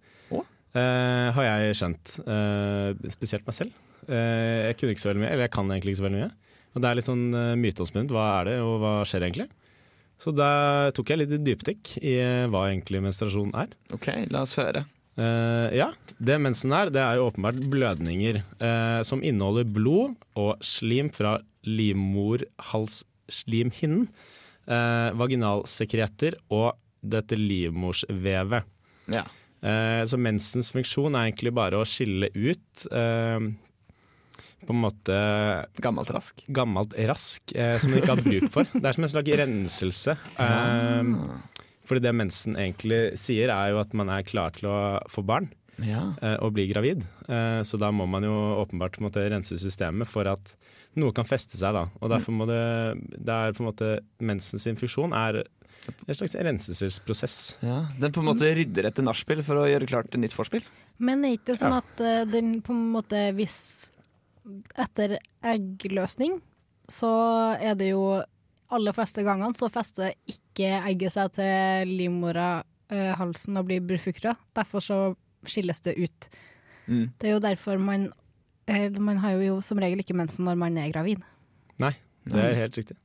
[0.78, 2.20] Eh, har jeg skjønt.
[2.30, 3.78] Eh, spesielt meg selv.
[4.06, 6.32] Eh, jeg kunne ikke så veldig mye, eller jeg kan egentlig ikke så veldig mye.
[6.70, 8.12] Og det er litt sånn uh, myteomspunnet.
[8.14, 9.48] Hva er det, og hva skjer egentlig?
[10.20, 13.68] Så da tok jeg litt dypdykk i eh, hva egentlig menstruasjon er.
[13.96, 14.82] Ok, la oss høre.
[15.20, 20.58] Uh, ja, det mensen er, det er jo åpenbart blødninger uh, som inneholder blod og
[20.64, 24.08] slim fra livmorhalsslimhinnen,
[24.70, 28.64] uh, vaginalsekreter og dette livmorsvevet.
[29.12, 29.24] Ja.
[29.60, 32.86] Så mensens funksjon er egentlig bare å skille ut
[34.66, 35.16] på en måte
[35.82, 36.42] Gammelt rask.
[36.54, 38.68] gammelt rask eh, som man ikke har bruk for.
[38.74, 40.18] Det er som en slags renselse.
[40.40, 41.14] Eh,
[41.90, 45.50] fordi det mensen egentlig sier, er jo at man er klar til å få barn
[45.82, 46.14] Ja.
[46.22, 47.06] eh, og bli gravid.
[47.28, 50.54] Eh, så da må man jo åpenbart på en måte, rense systemet for at
[51.00, 51.74] noe kan feste seg.
[51.74, 51.86] Da.
[52.02, 52.60] Og derfor må det,
[53.18, 55.44] det er på en måte Mensens funksjon er
[56.06, 57.58] en slags renselsesprosess.
[57.64, 57.86] ja.
[58.00, 60.66] Den på en måte rydder etter nachspiel for å gjøre klart et nytt vorspiel.
[61.00, 61.78] Men er ikke sånn Ja.
[61.82, 63.92] at eh, den på en måte hvis
[64.80, 66.40] etter eggløsning,
[66.90, 67.10] så
[67.62, 68.04] er det jo
[68.74, 75.00] aller fleste gangene så fester ikke egget seg til livmorhalsen og blir befruktet Derfor så
[75.48, 76.30] skilles det ut.
[76.86, 77.06] Mm.
[77.18, 78.10] Det er jo derfor man
[78.68, 81.22] eh, Man har jo som regel ikke mensen når man er gravid.
[81.80, 81.94] Nei,
[82.28, 82.98] det er helt riktig.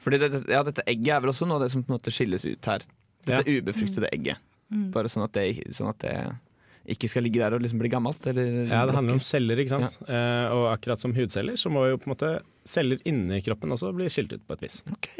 [0.00, 2.12] Fordi det, ja, dette egget er vel også noe av det som på en måte
[2.14, 2.84] skilles ut her.
[3.26, 4.42] Dette ubefruktede egget.
[4.72, 4.88] Mm.
[4.94, 6.14] Bare sånn at, det, sånn at det
[6.92, 8.26] ikke skal ligge der og liksom bli gammelt.
[8.30, 9.98] Eller Ja, Det handler om celler, ikke sant.
[10.08, 12.30] Eh, og akkurat som hudceller, så må jo på en måte
[12.66, 14.82] celler inni kroppen også bli skilt ut på et vis.
[14.92, 15.10] Ok.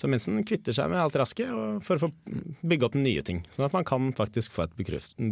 [0.00, 2.08] Så mensen kvitter seg med alt rasket og for å få
[2.64, 3.42] bygge opp nye ting.
[3.52, 4.76] Sånn at man kan faktisk få et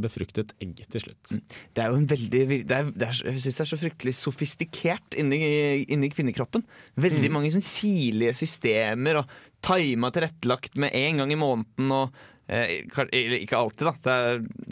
[0.04, 1.38] befruktet egg til slutt.
[1.72, 4.14] Det er jo en veldig det er, det er, Jeg syns det er så fryktelig
[4.20, 5.40] sofistikert inni,
[5.88, 6.66] inni kvinnekroppen.
[7.00, 9.32] Veldig mange sånn sirlige systemer og
[9.64, 11.88] tima tilrettelagt med en gang i måneden.
[11.88, 12.12] og
[12.48, 14.16] Ikke alltid, da.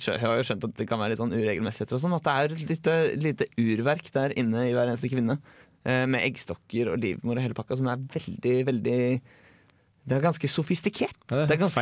[0.01, 2.17] Jeg har jo skjønt at det kan være litt sånn uregelmessigheter og sånn.
[2.17, 5.39] At det er et lite, lite urverk der inne i hver eneste kvinne.
[5.85, 9.01] eh, Med eggstokker og livmor og hele pakka, som er veldig, veldig
[10.07, 11.17] Det er ganske sofistikert.
[11.29, 11.81] Ja, det er er ganske.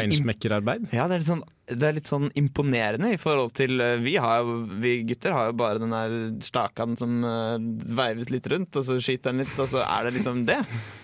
[0.96, 4.42] Ja, det er, sånn, det er litt sånn imponerende i forhold til eh, Vi, har,
[4.80, 7.58] vi gutter har jo bare den der stakan som eh,
[7.94, 10.58] veives litt rundt, og så skyter den litt, og så er det liksom det.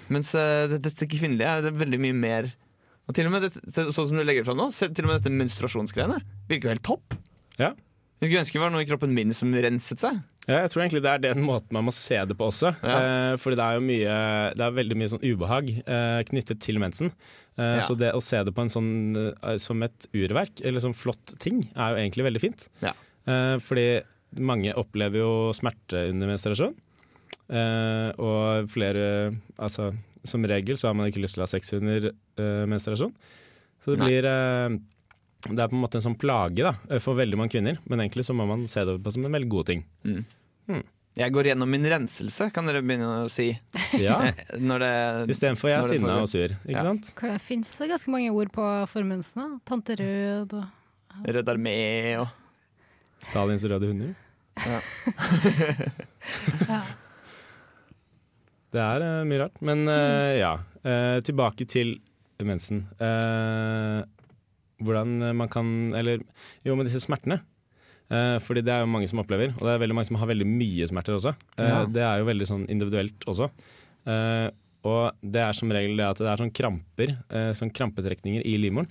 [0.08, 2.50] Mens eh, dette kvinnelige er veldig mye mer
[3.10, 5.10] Og til og med dette, så- sånn som du legger det fram nå, til og
[5.10, 7.16] med dette menstruasjonsgreiene virker jo helt topp.
[7.58, 7.72] Ja.
[8.20, 10.18] Jeg skulle ønske det var noe i kroppen min som renset seg.
[10.46, 12.70] Ja, jeg tror egentlig det er den måten man må se det på også.
[12.84, 12.98] Ja.
[13.32, 16.78] Eh, fordi det er jo mye Det er veldig mye sånn ubehag eh, knyttet til
[16.78, 17.10] mensen.
[17.58, 17.80] Eh, Ja.
[17.80, 21.34] Så det å se det på en sånn eh, som et urverk, eller som flott
[21.38, 22.68] ting, er jo egentlig veldig fint.
[22.82, 22.92] Ja.
[23.26, 24.02] Eh, fordi
[24.38, 26.74] mange opplever jo smerte under menstruasjon.
[27.50, 29.90] Eh, og flere Altså
[30.24, 33.12] som regel så har man ikke lyst til å ha sex under eh, menstruasjon.
[33.84, 34.08] Så det Nei.
[34.10, 34.78] blir uh,
[35.48, 38.26] Det er på en måte en sånn plage da, for veldig mange kvinner, men egentlig
[38.28, 39.84] så må man se det på som en veldig god ting.
[41.18, 43.48] Jeg går gjennom min renselse, kan dere begynne å si.
[43.98, 44.92] Ja, Eh, Når det
[45.34, 46.52] Istedenfor jeg er sinna og sur.
[46.68, 46.84] Ikke Ja.
[46.86, 47.08] sant?
[47.18, 49.56] Det fins ganske mange ord på formensen.
[49.66, 51.74] Tante Rød og Rød armé
[52.20, 52.28] og
[53.24, 54.12] Stalins røde hunder.
[54.60, 54.78] Ja.
[56.68, 56.82] ja.
[58.70, 59.60] Det er uh, mye rart.
[59.66, 60.54] Men eh, ja,
[60.86, 61.98] uh, tilbake til
[62.40, 62.86] mensen.
[64.80, 66.22] Hvordan man kan Eller
[66.64, 67.42] jo, med disse smertene.
[68.40, 70.46] Fordi det er jo mange som opplever, og det er veldig mange som har veldig
[70.48, 71.34] mye smerter også.
[71.60, 71.84] Ja.
[71.84, 73.46] Det er jo veldig sånn individuelt også.
[74.88, 77.12] Og det er som regel det at det er sånn kramper,
[77.54, 78.88] sånn krampetrekninger i livmoren.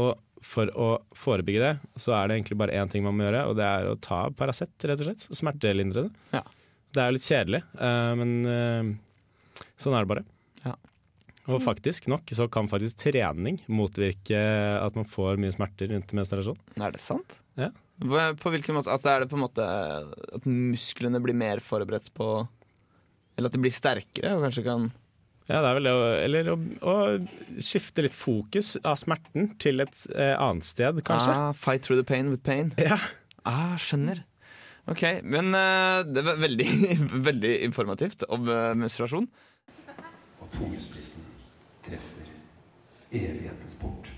[0.00, 0.10] Og
[0.44, 3.60] for å forebygge det, så er det egentlig bare én ting man må gjøre, og
[3.60, 5.28] det er å ta Paracet, rett og slett.
[5.38, 6.26] Smertelindre det.
[6.34, 6.42] Ja.
[6.94, 8.90] Det er jo litt kjedelig, eh, men eh,
[9.82, 10.24] sånn er det bare.
[10.62, 10.74] Ja.
[11.50, 14.38] Og faktisk nok så kan faktisk trening motvirke
[14.78, 16.60] at man får mye smerter rundt menstruasjon.
[16.78, 17.40] Er det sant?
[17.60, 17.72] Ja.
[18.00, 18.90] På hvilken måte?
[18.94, 22.26] At, er det på en måte at musklene blir mer forberedt på
[23.36, 24.88] Eller at de blir sterkere og kanskje kan
[25.46, 26.56] Ja, det er vel det å Eller å,
[26.90, 26.96] å
[27.62, 31.36] skifte litt fokus av smerten til et eh, annet sted, kanskje.
[31.38, 32.72] Ah, fight through the pain with pain.
[32.82, 32.98] Ja.
[33.46, 34.24] Ah, skjønner.
[34.90, 36.68] Ok, men eh, det var veldig,
[37.28, 39.28] veldig informativt om eh, menstruasjon.
[40.44, 41.24] Og tungespissen
[41.86, 42.28] treffer
[43.14, 44.12] evighetens port.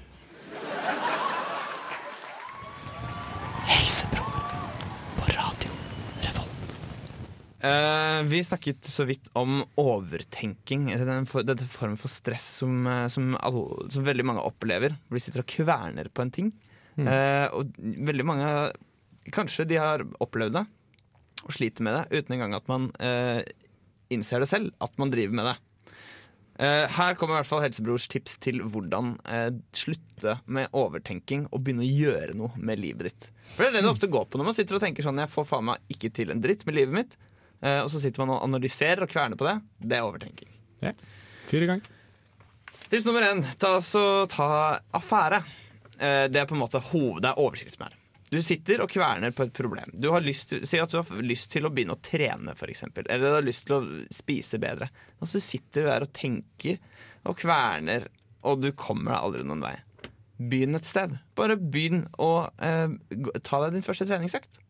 [7.66, 10.88] Eh, vi snakket så vidt om overtenking.
[10.92, 14.96] Den for, dette form for stress som, eh, som, alle, som veldig mange opplever.
[15.06, 16.52] Hvor de sitter og kverner på en ting.
[16.96, 18.50] Eh, og veldig mange
[19.34, 20.66] Kanskje de har opplevd det
[21.46, 23.42] og sliter med det uten engang at man eh,
[24.10, 25.56] innser det selv, at man driver med det.
[26.58, 31.62] Eh, her kommer i hvert fall Helsebrors tips til hvordan eh, slutte med overtenking og
[31.66, 33.28] begynne å gjøre noe med livet ditt.
[33.52, 35.32] For Det er det det ofte går på når man sitter og tenker sånn Jeg
[35.34, 37.18] får faen meg ikke til en dritt med livet mitt.
[37.60, 39.58] Eh, og så sitter man og analyserer og kverner på det.
[39.84, 40.50] Det er overtenking.
[41.46, 41.84] Fyr i gang.
[42.86, 44.48] Tips nummer én ta, så ta
[44.96, 45.42] affære.
[45.98, 47.95] Eh, det er på en måte hovedet er overskriften her.
[48.26, 49.92] Du sitter og kverner på et problem.
[49.94, 52.82] Du har lyst Si at du har lyst til å begynne å trene, f.eks.
[53.04, 54.88] Eller du har lyst til å spise bedre.
[55.22, 56.80] Og så sitter du der og tenker
[57.26, 58.08] og kverner,
[58.46, 59.76] og du kommer deg aldri noen vei.
[60.36, 61.14] Begynn et sted.
[61.38, 62.92] Bare begynn å eh,
[63.46, 64.60] ta deg din første treningsøkt.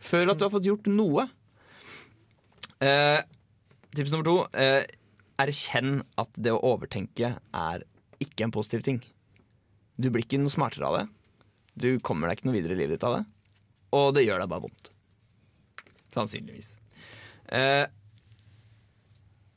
[0.00, 1.26] Føl at du har fått gjort noe.
[2.80, 3.20] Eh,
[3.94, 4.36] tips nummer to.
[4.56, 4.86] Eh,
[5.40, 7.86] erkjenn at det å overtenke er
[8.22, 9.02] ikke en positiv ting.
[10.00, 11.06] Du blir ikke noe smartere av det.
[11.74, 13.24] Du kommer deg ikke noe videre i livet ditt av det.
[13.96, 14.92] Og det gjør deg bare vondt.
[16.14, 16.76] Sannsynligvis.
[17.50, 17.86] Eh,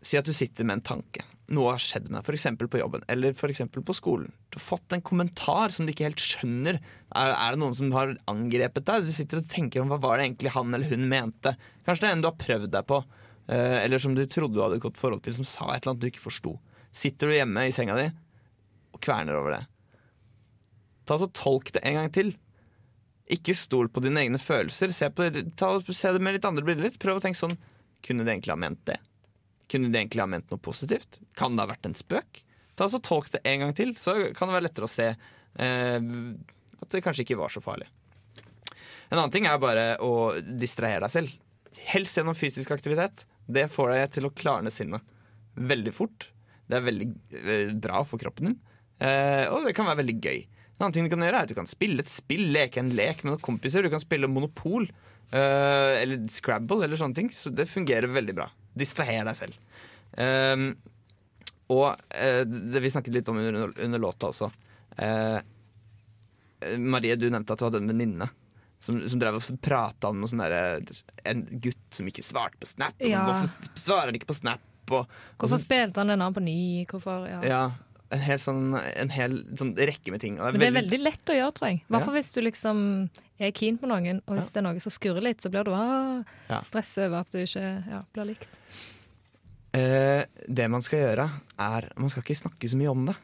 [0.04, 1.26] si at du sitter med en tanke.
[1.54, 2.45] Noe har skjedd med deg, f.eks.
[2.71, 4.32] på jobben eller for på skolen.
[4.49, 6.80] Du har fått en kommentar som du ikke helt skjønner.
[7.13, 9.06] Er, er det noen som har angrepet deg?
[9.06, 11.56] Du sitter og tenker om hva var det egentlig han eller hun mente.
[11.86, 13.02] Kanskje det er en du har prøvd deg på,
[13.52, 15.93] eh, eller som du trodde du hadde et godt forhold til, som sa et eller
[15.93, 16.56] annet du ikke forsto.
[16.93, 18.08] Sitter du hjemme i senga di
[18.93, 19.63] og kverner over det.
[21.10, 22.34] Ta så Tolk det en gang til.
[23.34, 24.92] Ikke stol på dine egne følelser.
[24.96, 26.96] Se, på, ta, se det med litt andre briller.
[27.00, 27.56] Prøv å tenke sånn
[28.04, 28.98] Kunne de egentlig ha ment det?
[29.72, 31.22] Kunne de egentlig ha ment noe positivt?
[31.39, 32.44] Kan det ha vært en spøk?
[32.76, 36.08] Ta så Tolk det en gang til, så kan det være lettere å se eh,
[36.84, 37.88] at det kanskje ikke var så farlig.
[39.12, 41.36] En annen ting er bare å distrahere deg selv.
[41.94, 43.28] Helst gjennom fysisk aktivitet.
[43.46, 45.06] Det får deg til å klarne sinnet
[45.54, 46.28] veldig fort.
[46.66, 48.60] Det er veldig eh, bra for kroppen din,
[49.04, 50.44] eh, og det kan være veldig gøy.
[50.77, 52.91] En annen ting du kan gjøre er at du kan spille et spill, leke en
[52.97, 53.86] lek med noen kompiser.
[53.86, 57.29] Du kan spille Monopol uh, eller Scrabble eller sånne ting.
[57.33, 58.49] Så det fungerer veldig bra.
[58.73, 59.59] Distraher deg selv.
[60.17, 60.71] Um,
[61.73, 64.49] og uh, det vi snakket litt om under, under låta også.
[64.97, 65.39] Uh,
[66.79, 68.29] Marie, du nevnte at du hadde en venninne
[68.83, 72.99] som, som drev og prata om sånn En gutt som ikke svarte på Snap.
[72.99, 73.23] Ja.
[73.29, 74.63] Hvorfor svarer han ikke på Snap?
[74.91, 75.07] Og, og
[75.39, 76.83] Hvorfor så- spilte han den av på ny?
[76.89, 77.39] Hvorfor, ja.
[77.47, 77.62] ja,
[78.13, 80.36] en hel sånn, en hel sånn rekke med ting.
[80.39, 81.80] Og Men det er veldig lett å gjøre, tror jeg.
[81.82, 82.06] I hvert Ja.
[82.06, 82.80] fall hvis du liksom
[83.39, 85.71] er keen på noen, og hvis det er noe som skurrer litt, så blir du
[85.73, 86.62] ah, Ja.
[86.62, 88.47] stress over at du ikke ja, blir likt.
[89.73, 93.15] Eh, det man skal gjøre, er Man skal ikke snakke så mye om det.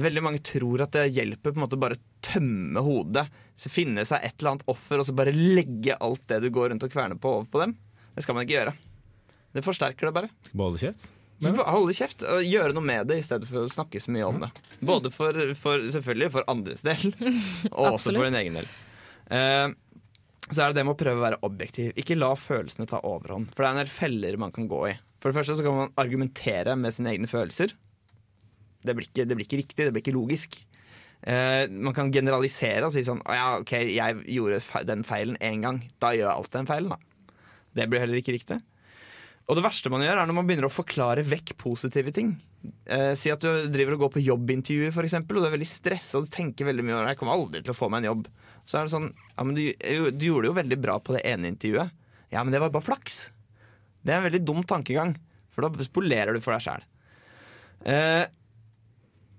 [0.00, 3.26] Veldig mange tror at det hjelper på en måte bare tømme hodet.
[3.58, 6.70] Så finne seg et eller annet offer og så bare legge alt det du går
[6.70, 7.76] rundt og kverner på, over på dem.
[8.14, 8.74] Det skal man ikke gjøre.
[9.52, 10.30] Det forsterker det bare.
[10.46, 11.10] Skal bare holde kjeft.
[11.40, 14.26] Du Holde kjeft og gjøre noe med det i stedet for å snakke så mye
[14.28, 14.50] om det.
[14.84, 17.14] Både for, for selvfølgelig for andres del,
[17.78, 18.68] og også for din egen del.
[19.32, 19.72] Uh,
[20.50, 21.94] så er det det med å prøve å være objektiv.
[22.00, 23.54] Ikke la følelsene ta overhånd.
[23.54, 24.96] For det er en del feller man kan gå i.
[25.22, 27.72] For det første så kan man argumentere med sine egne følelser.
[28.84, 30.58] Det blir ikke, det blir ikke riktig, det blir ikke logisk.
[31.20, 35.64] Uh, man kan generalisere og si sånn Å ja, OK, jeg gjorde den feilen én
[35.64, 35.80] gang.
[36.02, 37.32] Da gjør jeg alltid den feilen, da.
[37.76, 38.60] Det blir heller ikke riktig.
[39.50, 42.36] Og det verste man gjør, er når man begynner å forklare vekk positive ting.
[42.86, 45.66] Eh, si at du driver og går på jobbintervju, for eksempel, og du er veldig
[45.66, 47.00] stressa og du tenker veldig mye.
[47.08, 48.28] Jeg kommer aldri til å få meg en jobb.
[48.68, 51.24] Så er det sånn Ja, men du, du gjorde det jo veldig bra på det
[51.26, 51.90] ene intervjuet.
[52.30, 53.24] Ja, men det var bare flaks.
[54.06, 55.16] Det er en veldig dum tankegang,
[55.50, 56.84] for da spolerer du for deg sjæl.
[57.90, 58.26] Eh,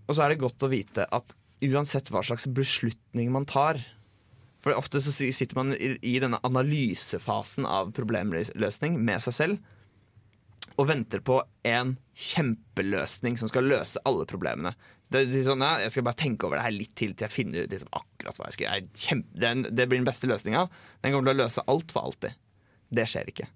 [0.10, 3.78] Og så er det godt å vite at uansett hva slags beslutning man tar
[4.66, 9.78] For ofte så sitter man i denne analysefasen av problemløsning med seg selv
[10.82, 14.74] og venter på en kjempeløsning som skal løse alle problemene.
[15.12, 17.34] Det, det, sånn, ja, jeg skal bare tenke over det her litt til til jeg
[17.34, 18.92] finner ut liksom, akkurat hva jeg skal gjøre.
[19.06, 20.66] Kjempe, den, det blir den beste løsninga.
[21.04, 22.38] Den kommer til å løse alt for alltid.
[22.92, 23.50] Det skjer ikke.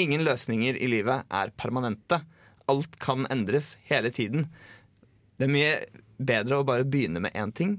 [0.00, 2.22] Ingen løsninger i livet er permanente.
[2.70, 4.46] Alt kan endres hele tiden.
[5.36, 5.74] Det er mye
[6.20, 7.78] bedre å bare begynne med én ting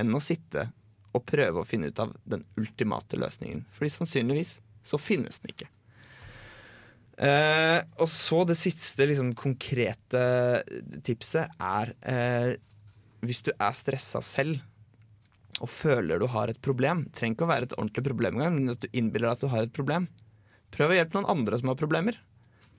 [0.00, 0.70] enn å sitte
[1.14, 3.62] og prøve å finne ut av den ultimate løsningen.
[3.76, 5.68] Fordi sannsynligvis så finnes den ikke.
[7.14, 10.22] Eh, og så det siste liksom, konkrete
[11.06, 12.54] tipset er eh,
[13.24, 14.58] hvis du er stressa selv
[15.62, 18.72] og føler du har et problem, trenger ikke å være et ordentlig problem engang, men
[18.74, 20.08] at du innbiller deg at du har et problem,
[20.74, 22.18] prøv å hjelpe noen andre som har problemer.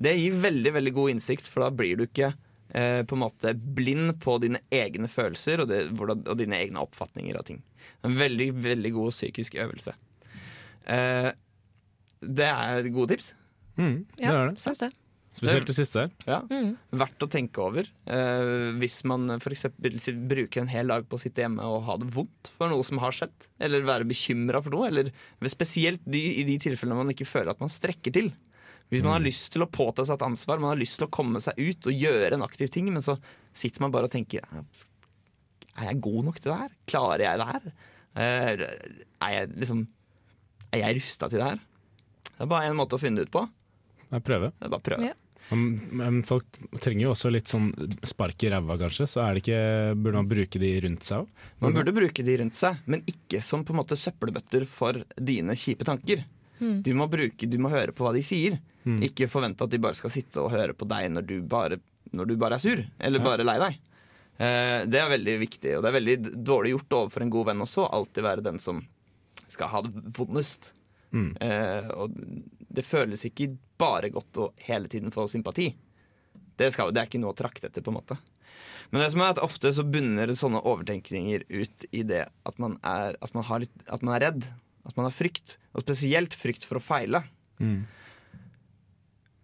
[0.04, 2.34] Det gir veldig veldig god innsikt, for da blir du ikke
[2.76, 7.40] eh, på en måte blind på dine egne følelser og, det, og dine egne oppfatninger
[7.40, 7.64] av ting.
[8.04, 9.96] En veldig, veldig god psykisk øvelse.
[10.92, 11.32] Eh,
[12.26, 13.32] det er gode tips.
[13.78, 14.62] Mm, det Ja, er det.
[14.64, 14.92] syns det.
[15.36, 16.12] Spesielt det siste her.
[16.26, 16.38] Ja.
[16.48, 16.78] Mm.
[16.96, 17.90] Verdt å tenke over.
[18.08, 19.66] Eh, hvis man f.eks.
[20.16, 23.02] bruker en hel dag på å sitte hjemme og ha det vondt for noe som
[23.04, 25.12] har skjedd, eller være bekymra for noe, eller
[25.52, 28.32] spesielt de, i de tilfellene man ikke føler at man strekker til.
[28.94, 31.12] Hvis man har lyst til å påta seg et ansvar, man har lyst til å
[31.12, 33.18] komme seg ut og gjøre en aktiv ting, men så
[33.52, 34.46] sitter man bare og tenker
[35.76, 36.72] Er jeg god nok til det her?
[36.88, 37.66] Klarer jeg det her?
[38.16, 38.66] Eh,
[39.26, 39.82] Er jeg liksom
[40.72, 41.60] Er jeg rusta til det her?
[42.36, 43.44] Det er bare én måte å finne det ut på.
[44.12, 44.52] Jeg prøver.
[44.60, 45.10] Det er bare å prøve.
[45.12, 45.14] Ja.
[45.52, 45.64] Men,
[45.94, 47.68] men folk trenger jo også litt sånn
[48.08, 49.06] spark i ræva, kanskje.
[49.12, 49.60] Så er det ikke,
[50.02, 51.44] burde man bruke de rundt seg òg?
[51.62, 55.54] Man burde bruke de rundt seg, men ikke som på en måte søppelbøtter for dine
[55.60, 56.24] kjipe tanker.
[56.58, 58.58] Du, må bruke, du må høre på hva de sier.
[59.06, 61.78] Ikke forvente at de bare skal sitte og høre på deg når du bare,
[62.16, 63.26] når du bare er sur, eller Ja.
[63.26, 63.78] bare lei deg.
[64.36, 66.16] Eh, det er veldig viktig, og det er veldig
[66.46, 67.86] dårlig gjort overfor en god venn også.
[67.92, 68.82] Alltid være den som
[69.52, 70.72] skal ha det vondest.
[71.16, 71.32] Mm.
[71.42, 72.16] Eh, og
[72.76, 75.70] det føles ikke bare godt å hele tiden få sympati.
[76.56, 78.20] Det, skal, det er ikke noe å trakte etter, på en måte.
[78.92, 82.78] Men det som er at ofte så bunner sånne overtenkninger ut i det at man
[82.86, 84.48] er, at man har litt, at man er redd.
[84.86, 85.58] At man har frykt.
[85.74, 87.24] Og spesielt frykt for å feile.
[87.60, 87.84] Mm.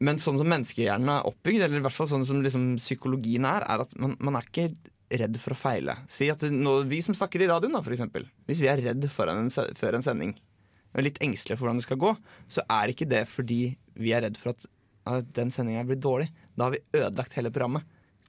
[0.02, 3.66] Men sånn som menneskehjernen er oppbygd, eller i hvert fall sånn som liksom psykologien er,
[3.70, 4.72] er at man, man er ikke
[5.22, 5.98] redd for å feile.
[6.10, 8.26] Si at det, nå, Vi som snakker i radioen, da, for eksempel.
[8.48, 10.34] Hvis vi er redd for en, før en sending,
[10.92, 12.12] og litt engstelige for hvordan det skal gå,
[12.52, 13.62] så er ikke det fordi
[14.02, 14.66] vi er redd for at,
[15.08, 16.30] at den sendinga blir dårlig.
[16.58, 17.86] Da har vi ødelagt hele programmet.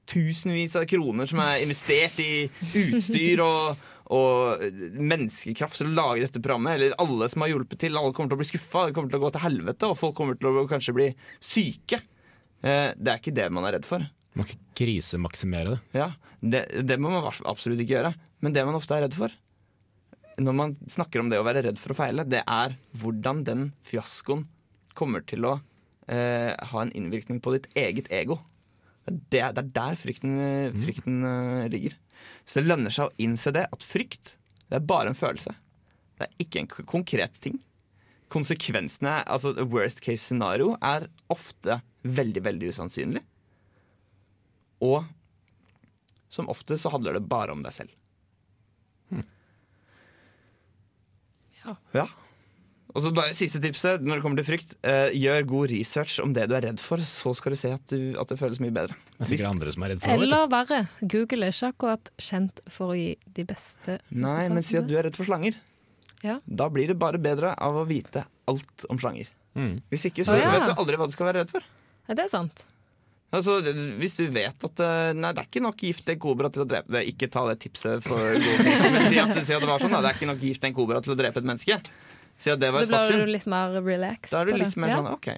[0.08, 2.48] Tusenvis av kroner som er investert i
[2.78, 4.62] utstyr og, og
[4.98, 6.74] menneskekraft til å lage dette programmet.
[6.78, 7.98] Eller alle som har hjulpet til.
[7.98, 10.16] Alle kommer til å bli skuffa, det kommer til å gå til helvete, og folk
[10.18, 11.08] kommer til å kanskje bli
[11.42, 12.02] syke.
[12.62, 14.04] Eh, Det er ikke det man er redd for.
[14.38, 15.80] Man kan krisemaksimere det.
[15.98, 18.14] Ja, det, det må man absolutt ikke gjøre.
[18.42, 19.34] Men det man ofte er redd for,
[20.40, 23.66] når man snakker om det å være redd for å feile, det er hvordan den
[23.84, 24.46] fiaskoen
[24.98, 25.56] kommer til å
[26.08, 28.38] eh, ha en innvirkning på ditt eget ego.
[29.06, 31.66] Det er, det er der frykten, eh, frykten mm.
[31.72, 31.98] ligger.
[32.46, 34.36] Så det lønner seg å innse det, at frykt
[34.70, 35.52] det er bare en følelse.
[36.16, 37.58] Det er ikke en konkret ting.
[38.32, 43.20] Konsekvensene, altså worst case scenario, er ofte veldig, veldig usannsynlig.
[44.82, 45.04] Og
[46.32, 47.92] som ofte så handler det bare om deg selv.
[51.64, 51.76] Ja.
[51.96, 52.06] Ja.
[52.92, 54.74] Og så bare siste tipset når det kommer til frykt.
[54.84, 57.84] Eh, gjør god research om det du er redd for, så skal du se at,
[57.88, 58.96] du, at det føles mye bedre.
[59.16, 60.26] Det er sikkert andre som er redd for det.
[60.28, 64.76] Eller verre, Google er ikke akkurat kjent for å gi de beste Nei, men si
[64.80, 65.56] at du er redd for slanger.
[66.22, 66.36] Ja.
[66.44, 69.30] Da blir det bare bedre av å vite alt om slanger.
[69.56, 69.78] Mm.
[69.92, 70.52] Hvis ikke, så oh, ja.
[70.52, 71.64] vet du aldri hva du skal være redd for.
[72.08, 72.66] Ja, det er sant.
[73.32, 73.54] Altså,
[73.96, 76.68] hvis du vet at eh, Nei, det er ikke nok gift en kobra til å
[76.68, 77.04] drepe det.
[77.08, 79.94] Ikke ta det tipset for god pris, men si at, si at det var sånn.
[79.96, 80.02] Da.
[80.04, 81.78] Det er ikke nok gift en kobra til å drepe et menneske.
[82.42, 84.34] Si at det var Da blir du litt mer relaxed.
[84.34, 84.80] Da er du litt det.
[84.84, 84.98] mer Ja.
[85.00, 85.30] sånn OK.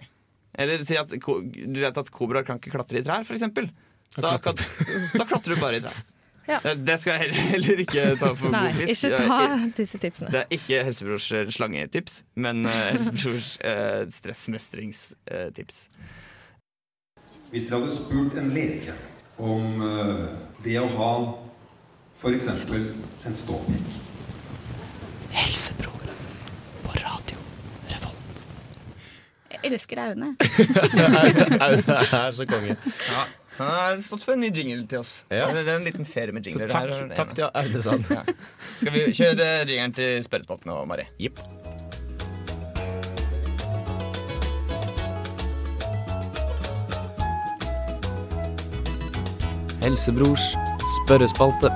[0.64, 3.70] Eller si at du vet at kobraer kan ikke klatre i trær, for eksempel.
[4.14, 6.02] Da, da klatrer du bare i trær.
[6.44, 6.58] Ja.
[6.60, 9.06] Det, det skal jeg heller, heller ikke ta for Nei, god fisk.
[9.08, 9.36] ikke ta
[9.78, 10.28] disse tipsene.
[10.34, 15.78] Det er ikke helsebrors eh, slangetips, men helsebrors uh, stressmestringstips.
[17.54, 18.90] Hvis dere hadde spurt en lege
[19.38, 20.22] om eh,
[20.64, 21.10] det å ha
[22.18, 22.48] f.eks.
[22.50, 23.92] en ståpikk
[25.34, 26.08] Helsebror
[26.82, 27.38] på radio
[27.92, 28.40] Revolt.
[29.54, 30.32] Jeg elsker Aune.
[31.68, 32.74] Aune er så konge.
[32.90, 33.22] Ja.
[33.60, 35.14] Han har stått for en ny jingle til oss.
[35.30, 35.46] Ja.
[35.54, 37.14] Det er en liten serie med Så takk, her.
[37.14, 38.10] takk til Aune Sand.
[38.10, 38.26] Ja.
[38.80, 41.06] Skal vi kjøre jingelen til spørrespalten nå, Mari?
[41.22, 41.38] Jepp.
[49.84, 50.54] Helsebrors
[51.04, 51.68] Spørrespalte.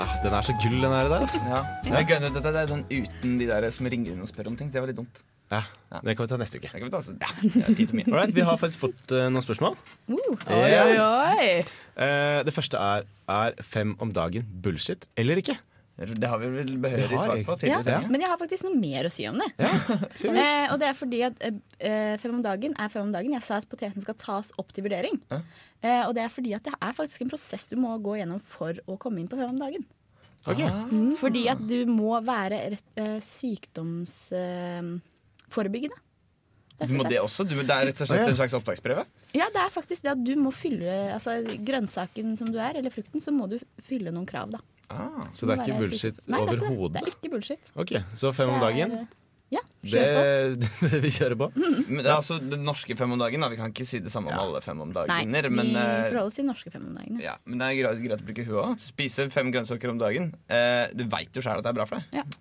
[0.00, 1.18] Ah, den er så gull, den her der.
[1.20, 1.40] Altså.
[1.44, 1.58] Ja.
[1.98, 4.70] Jeg gønner, dette er den uten de der som ringer inn og spør om ting.
[4.72, 5.20] Det var litt dumt.
[5.52, 5.60] Ja,
[6.00, 6.70] Det kan vi ta neste uke.
[6.72, 8.06] Det kan vi ta så, ja, det er tid til mye.
[8.08, 9.76] Alright, Vi har faktisk fått uh, noen spørsmål.
[10.08, 11.48] Oi, oi, oi.
[11.92, 15.58] Uh, det første er Er fem om dagen bullshit eller ikke?
[16.00, 18.08] Det har vi vel behørig svart på Ja, tidligere.
[18.08, 19.50] men jeg har faktisk noe mer å si om det.
[20.30, 23.32] Eh, og det er fordi at eh, fem om dagen er fem om dagen.
[23.36, 25.16] Jeg sa at poteten skal tas opp til vurdering.
[25.28, 25.38] Ja.
[25.82, 28.40] Eh, og det er fordi at det er faktisk en prosess du må gå gjennom
[28.40, 29.84] for å komme inn på fem om dagen.
[30.48, 30.60] Ok.
[30.64, 35.98] Mm, Fordi at du må være rett, eh, sykdomsforebyggende.
[36.88, 37.44] Du må det også?
[37.44, 39.04] Du, det er rett og slett en slags opptaksprøve?
[39.36, 42.94] Ja, det er faktisk det at du må fylle altså, Grønnsaken som du er, eller
[42.94, 43.58] frukten, så må du
[43.88, 44.62] fylle noen krav, da.
[44.90, 45.22] Ah.
[45.36, 46.98] Så det er ikke bullshit er overhodet?
[46.98, 47.72] Det er ikke bullshit.
[47.78, 49.02] Ok, Så fem om dagen,
[49.50, 50.64] Ja, kjør på.
[50.92, 51.48] det vi kjører på.
[51.56, 53.42] Men det er altså den norske fem om dagen.
[53.42, 53.48] Da.
[53.50, 56.20] Vi kan ikke si det samme om alle fem om Nei, vi Men, eh, forholder
[56.22, 57.18] oss til norske fem om dagen.
[57.22, 58.84] ja, men det er greit, greit å bruke huet òg.
[58.84, 60.30] Spise fem grønnsaker om dagen.
[60.46, 62.38] Uh, du veit jo sjøl at det er bra for deg.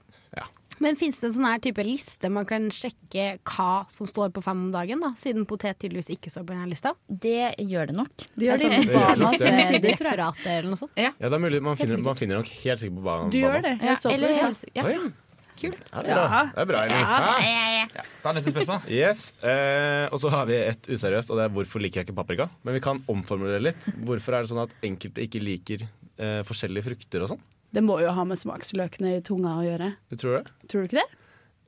[0.79, 4.43] Men fins det en sånn her type liste man kan sjekke hva som står på
[4.45, 5.11] fem om dagen, da?
[5.19, 6.93] Siden potet tydeligvis ikke står på denne lista?
[7.09, 8.13] Det gjør det nok.
[8.35, 8.81] Det gjør Altså, det.
[8.87, 9.47] gjør Barnas det.
[9.49, 9.81] eh, Sider, tror jeg.
[9.87, 10.91] direktoratet eller noe sånt?
[10.95, 13.61] Ja, det er mulig, Man finner, man finner nok helt sikkert på hva Du gjør
[13.67, 13.75] det.
[13.81, 14.29] Jeg så på det.
[14.29, 14.69] i ja, stad.
[14.75, 15.09] ja.
[15.59, 15.79] Kult.
[15.91, 16.41] ja, det er bra.
[16.55, 16.67] Det er
[17.89, 18.85] bra, Ta neste spørsmål.
[18.87, 22.15] Yes, eh, Og så har vi et useriøst, og det er hvorfor liker jeg ikke
[22.15, 22.47] paprika?
[22.63, 23.89] Men vi kan omformulere litt.
[24.07, 27.41] Hvorfor er det sånn at enkelte ikke liker eh, forskjellige frukter og sånn?
[27.73, 29.91] Det må jo ha med smaksløkene i tunga å gjøre.
[30.09, 30.53] Du tror det?
[30.71, 31.09] Tror du ikke det?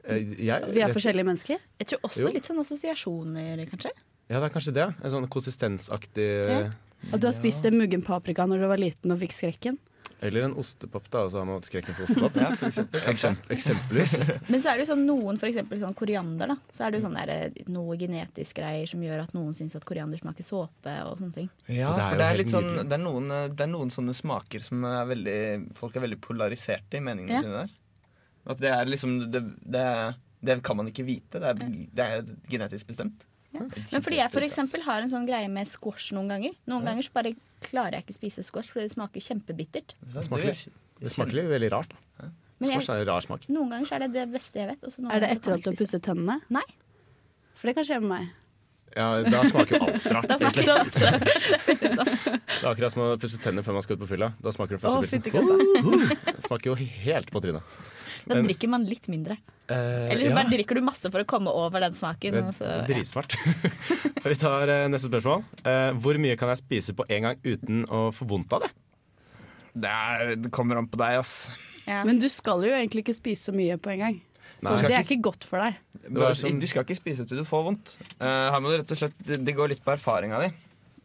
[0.04, 1.60] Eh, jeg, Vi er forskjellige mennesker.
[1.80, 2.32] Jeg tror også Jo.
[2.34, 3.92] litt sånn assosiasjoner, kanskje.
[4.32, 4.88] Ja, det er kanskje det.
[5.04, 6.72] En sånn konsistensaktig Ja.
[7.12, 9.78] Og du har spist en muggen paprika når du var liten og fikk skrekken.
[10.22, 11.24] Eller en ostepop, da.
[11.26, 12.36] Og så har man skrekken for ostepop.
[12.44, 13.02] Ja, for eksempel.
[13.10, 14.14] Eksem- eksempelvis.
[14.52, 16.58] Men så er det jo sånn noen, for eksempel sånn koriander, da.
[16.74, 19.76] Så er det jo sånn der, eh, noe genetisk greier som gjør at noen syns
[19.80, 21.50] at koriander smaker såpe og sånne ting.
[21.68, 24.14] Ja, det for det er litt sånn det er, noen, eh, det er noen sånne
[24.18, 25.40] smaker som er veldig
[25.82, 27.42] folk er veldig polariserte i meningene Ja.
[27.42, 27.76] sine der.
[28.52, 29.88] At det er liksom det, det,
[30.42, 31.42] det kan man ikke vite.
[31.42, 31.60] Det er,
[31.94, 33.26] det er genetisk bestemt.
[33.52, 36.54] Men fordi jeg for eksempel har en sånn greie med squash noen ganger.
[36.72, 37.34] Noen ganger så bare
[37.66, 39.96] klarer jeg ikke spise squash fordi det smaker kjempebittert.
[40.14, 40.62] Det smaker
[41.02, 41.96] Det smaker veldig rart.
[42.22, 42.30] Ja.
[42.62, 43.50] Squash er en rar smak.
[43.50, 44.86] noen ganger så er det det beste jeg vet.
[44.86, 46.40] noen Er det etter at du har pusset tennene?
[46.54, 46.68] Nei.
[47.58, 48.32] For det kan skje med meg.
[48.96, 50.28] Ja, Da smaker jo alt rart.
[50.32, 50.66] Da egentlig.
[51.72, 52.40] det.
[52.52, 54.32] Det er akkurat som å pusse tenner før man skal ut på fylla.
[54.44, 56.08] Da smaker det første fytti pilsen.
[56.28, 57.78] Det smaker jo helt på trynet.
[58.26, 59.38] Da Men- drikker man litt mindre.
[59.72, 62.34] Uh, Eller ja, bare drikker du masse for å komme over den smaken.
[62.36, 62.88] det så, er ja.
[62.90, 63.38] dritsmart.
[64.26, 65.46] Vi tar uh, neste spørsmål.
[65.64, 68.72] Uh, hvor mye kan jeg spise på en gang uten å få vondt av det?
[69.72, 71.48] Det, er, det kommer an på deg, ass.
[71.86, 72.04] Yes.
[72.06, 74.20] Men du skal jo egentlig ikke spise så mye på en gang.
[74.62, 75.78] Så det er ikke godt for deg.
[76.14, 77.96] var Du skal ikke spise til du får vondt.
[78.20, 80.52] Eh, her må du rett og slett, Det går litt på erfaringa di.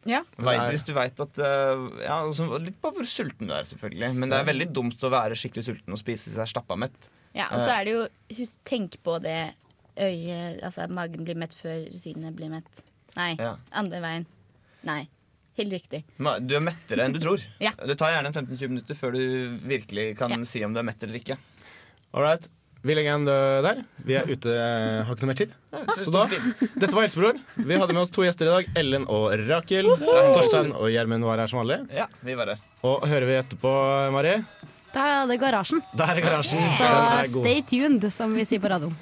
[0.06, 0.22] Ja.
[0.38, 4.12] Vet, hvis du veit at eh, ja, også, Litt på hvor sulten du er, selvfølgelig.
[4.14, 7.08] Men det er veldig dumt å være skikkelig sulten og spise seg stappa mett.
[7.36, 9.52] Ja, og så er det jo Tenk på det
[10.00, 12.82] øyet Altså magen blir mett før synet blir mett.
[13.16, 13.56] Nei, Ja.
[13.72, 14.26] andre veien.
[14.86, 15.02] Nei.
[15.56, 16.02] Helt riktig.
[16.20, 17.40] Du er mettere enn du tror.
[17.60, 17.70] Ja.
[17.80, 20.44] Det tar gjerne 15-20 minutter før du virkelig kan Ja.
[20.44, 21.38] si om du er mett eller ikke.
[22.12, 22.48] All right.
[22.86, 23.80] Vi legger igjen det der.
[24.06, 25.54] Vi er ute, eh, har ikke noe mer tid.
[25.98, 26.22] Så da,
[26.78, 27.40] Dette var Helsebror.
[27.58, 28.70] Vi hadde med oss to gjester i dag.
[28.78, 29.90] Ellen og Rakel.
[29.98, 31.80] Torstein og Gjermund var her som vanlig.
[31.96, 32.62] Ja, vi var her.
[32.86, 33.74] Og hører vi etterpå,
[34.14, 34.36] Mari?
[34.96, 35.82] Da er det Garasjen.
[35.98, 36.62] Der er garasjen.
[36.78, 38.96] Så stay tuned, som vi sier på radioen.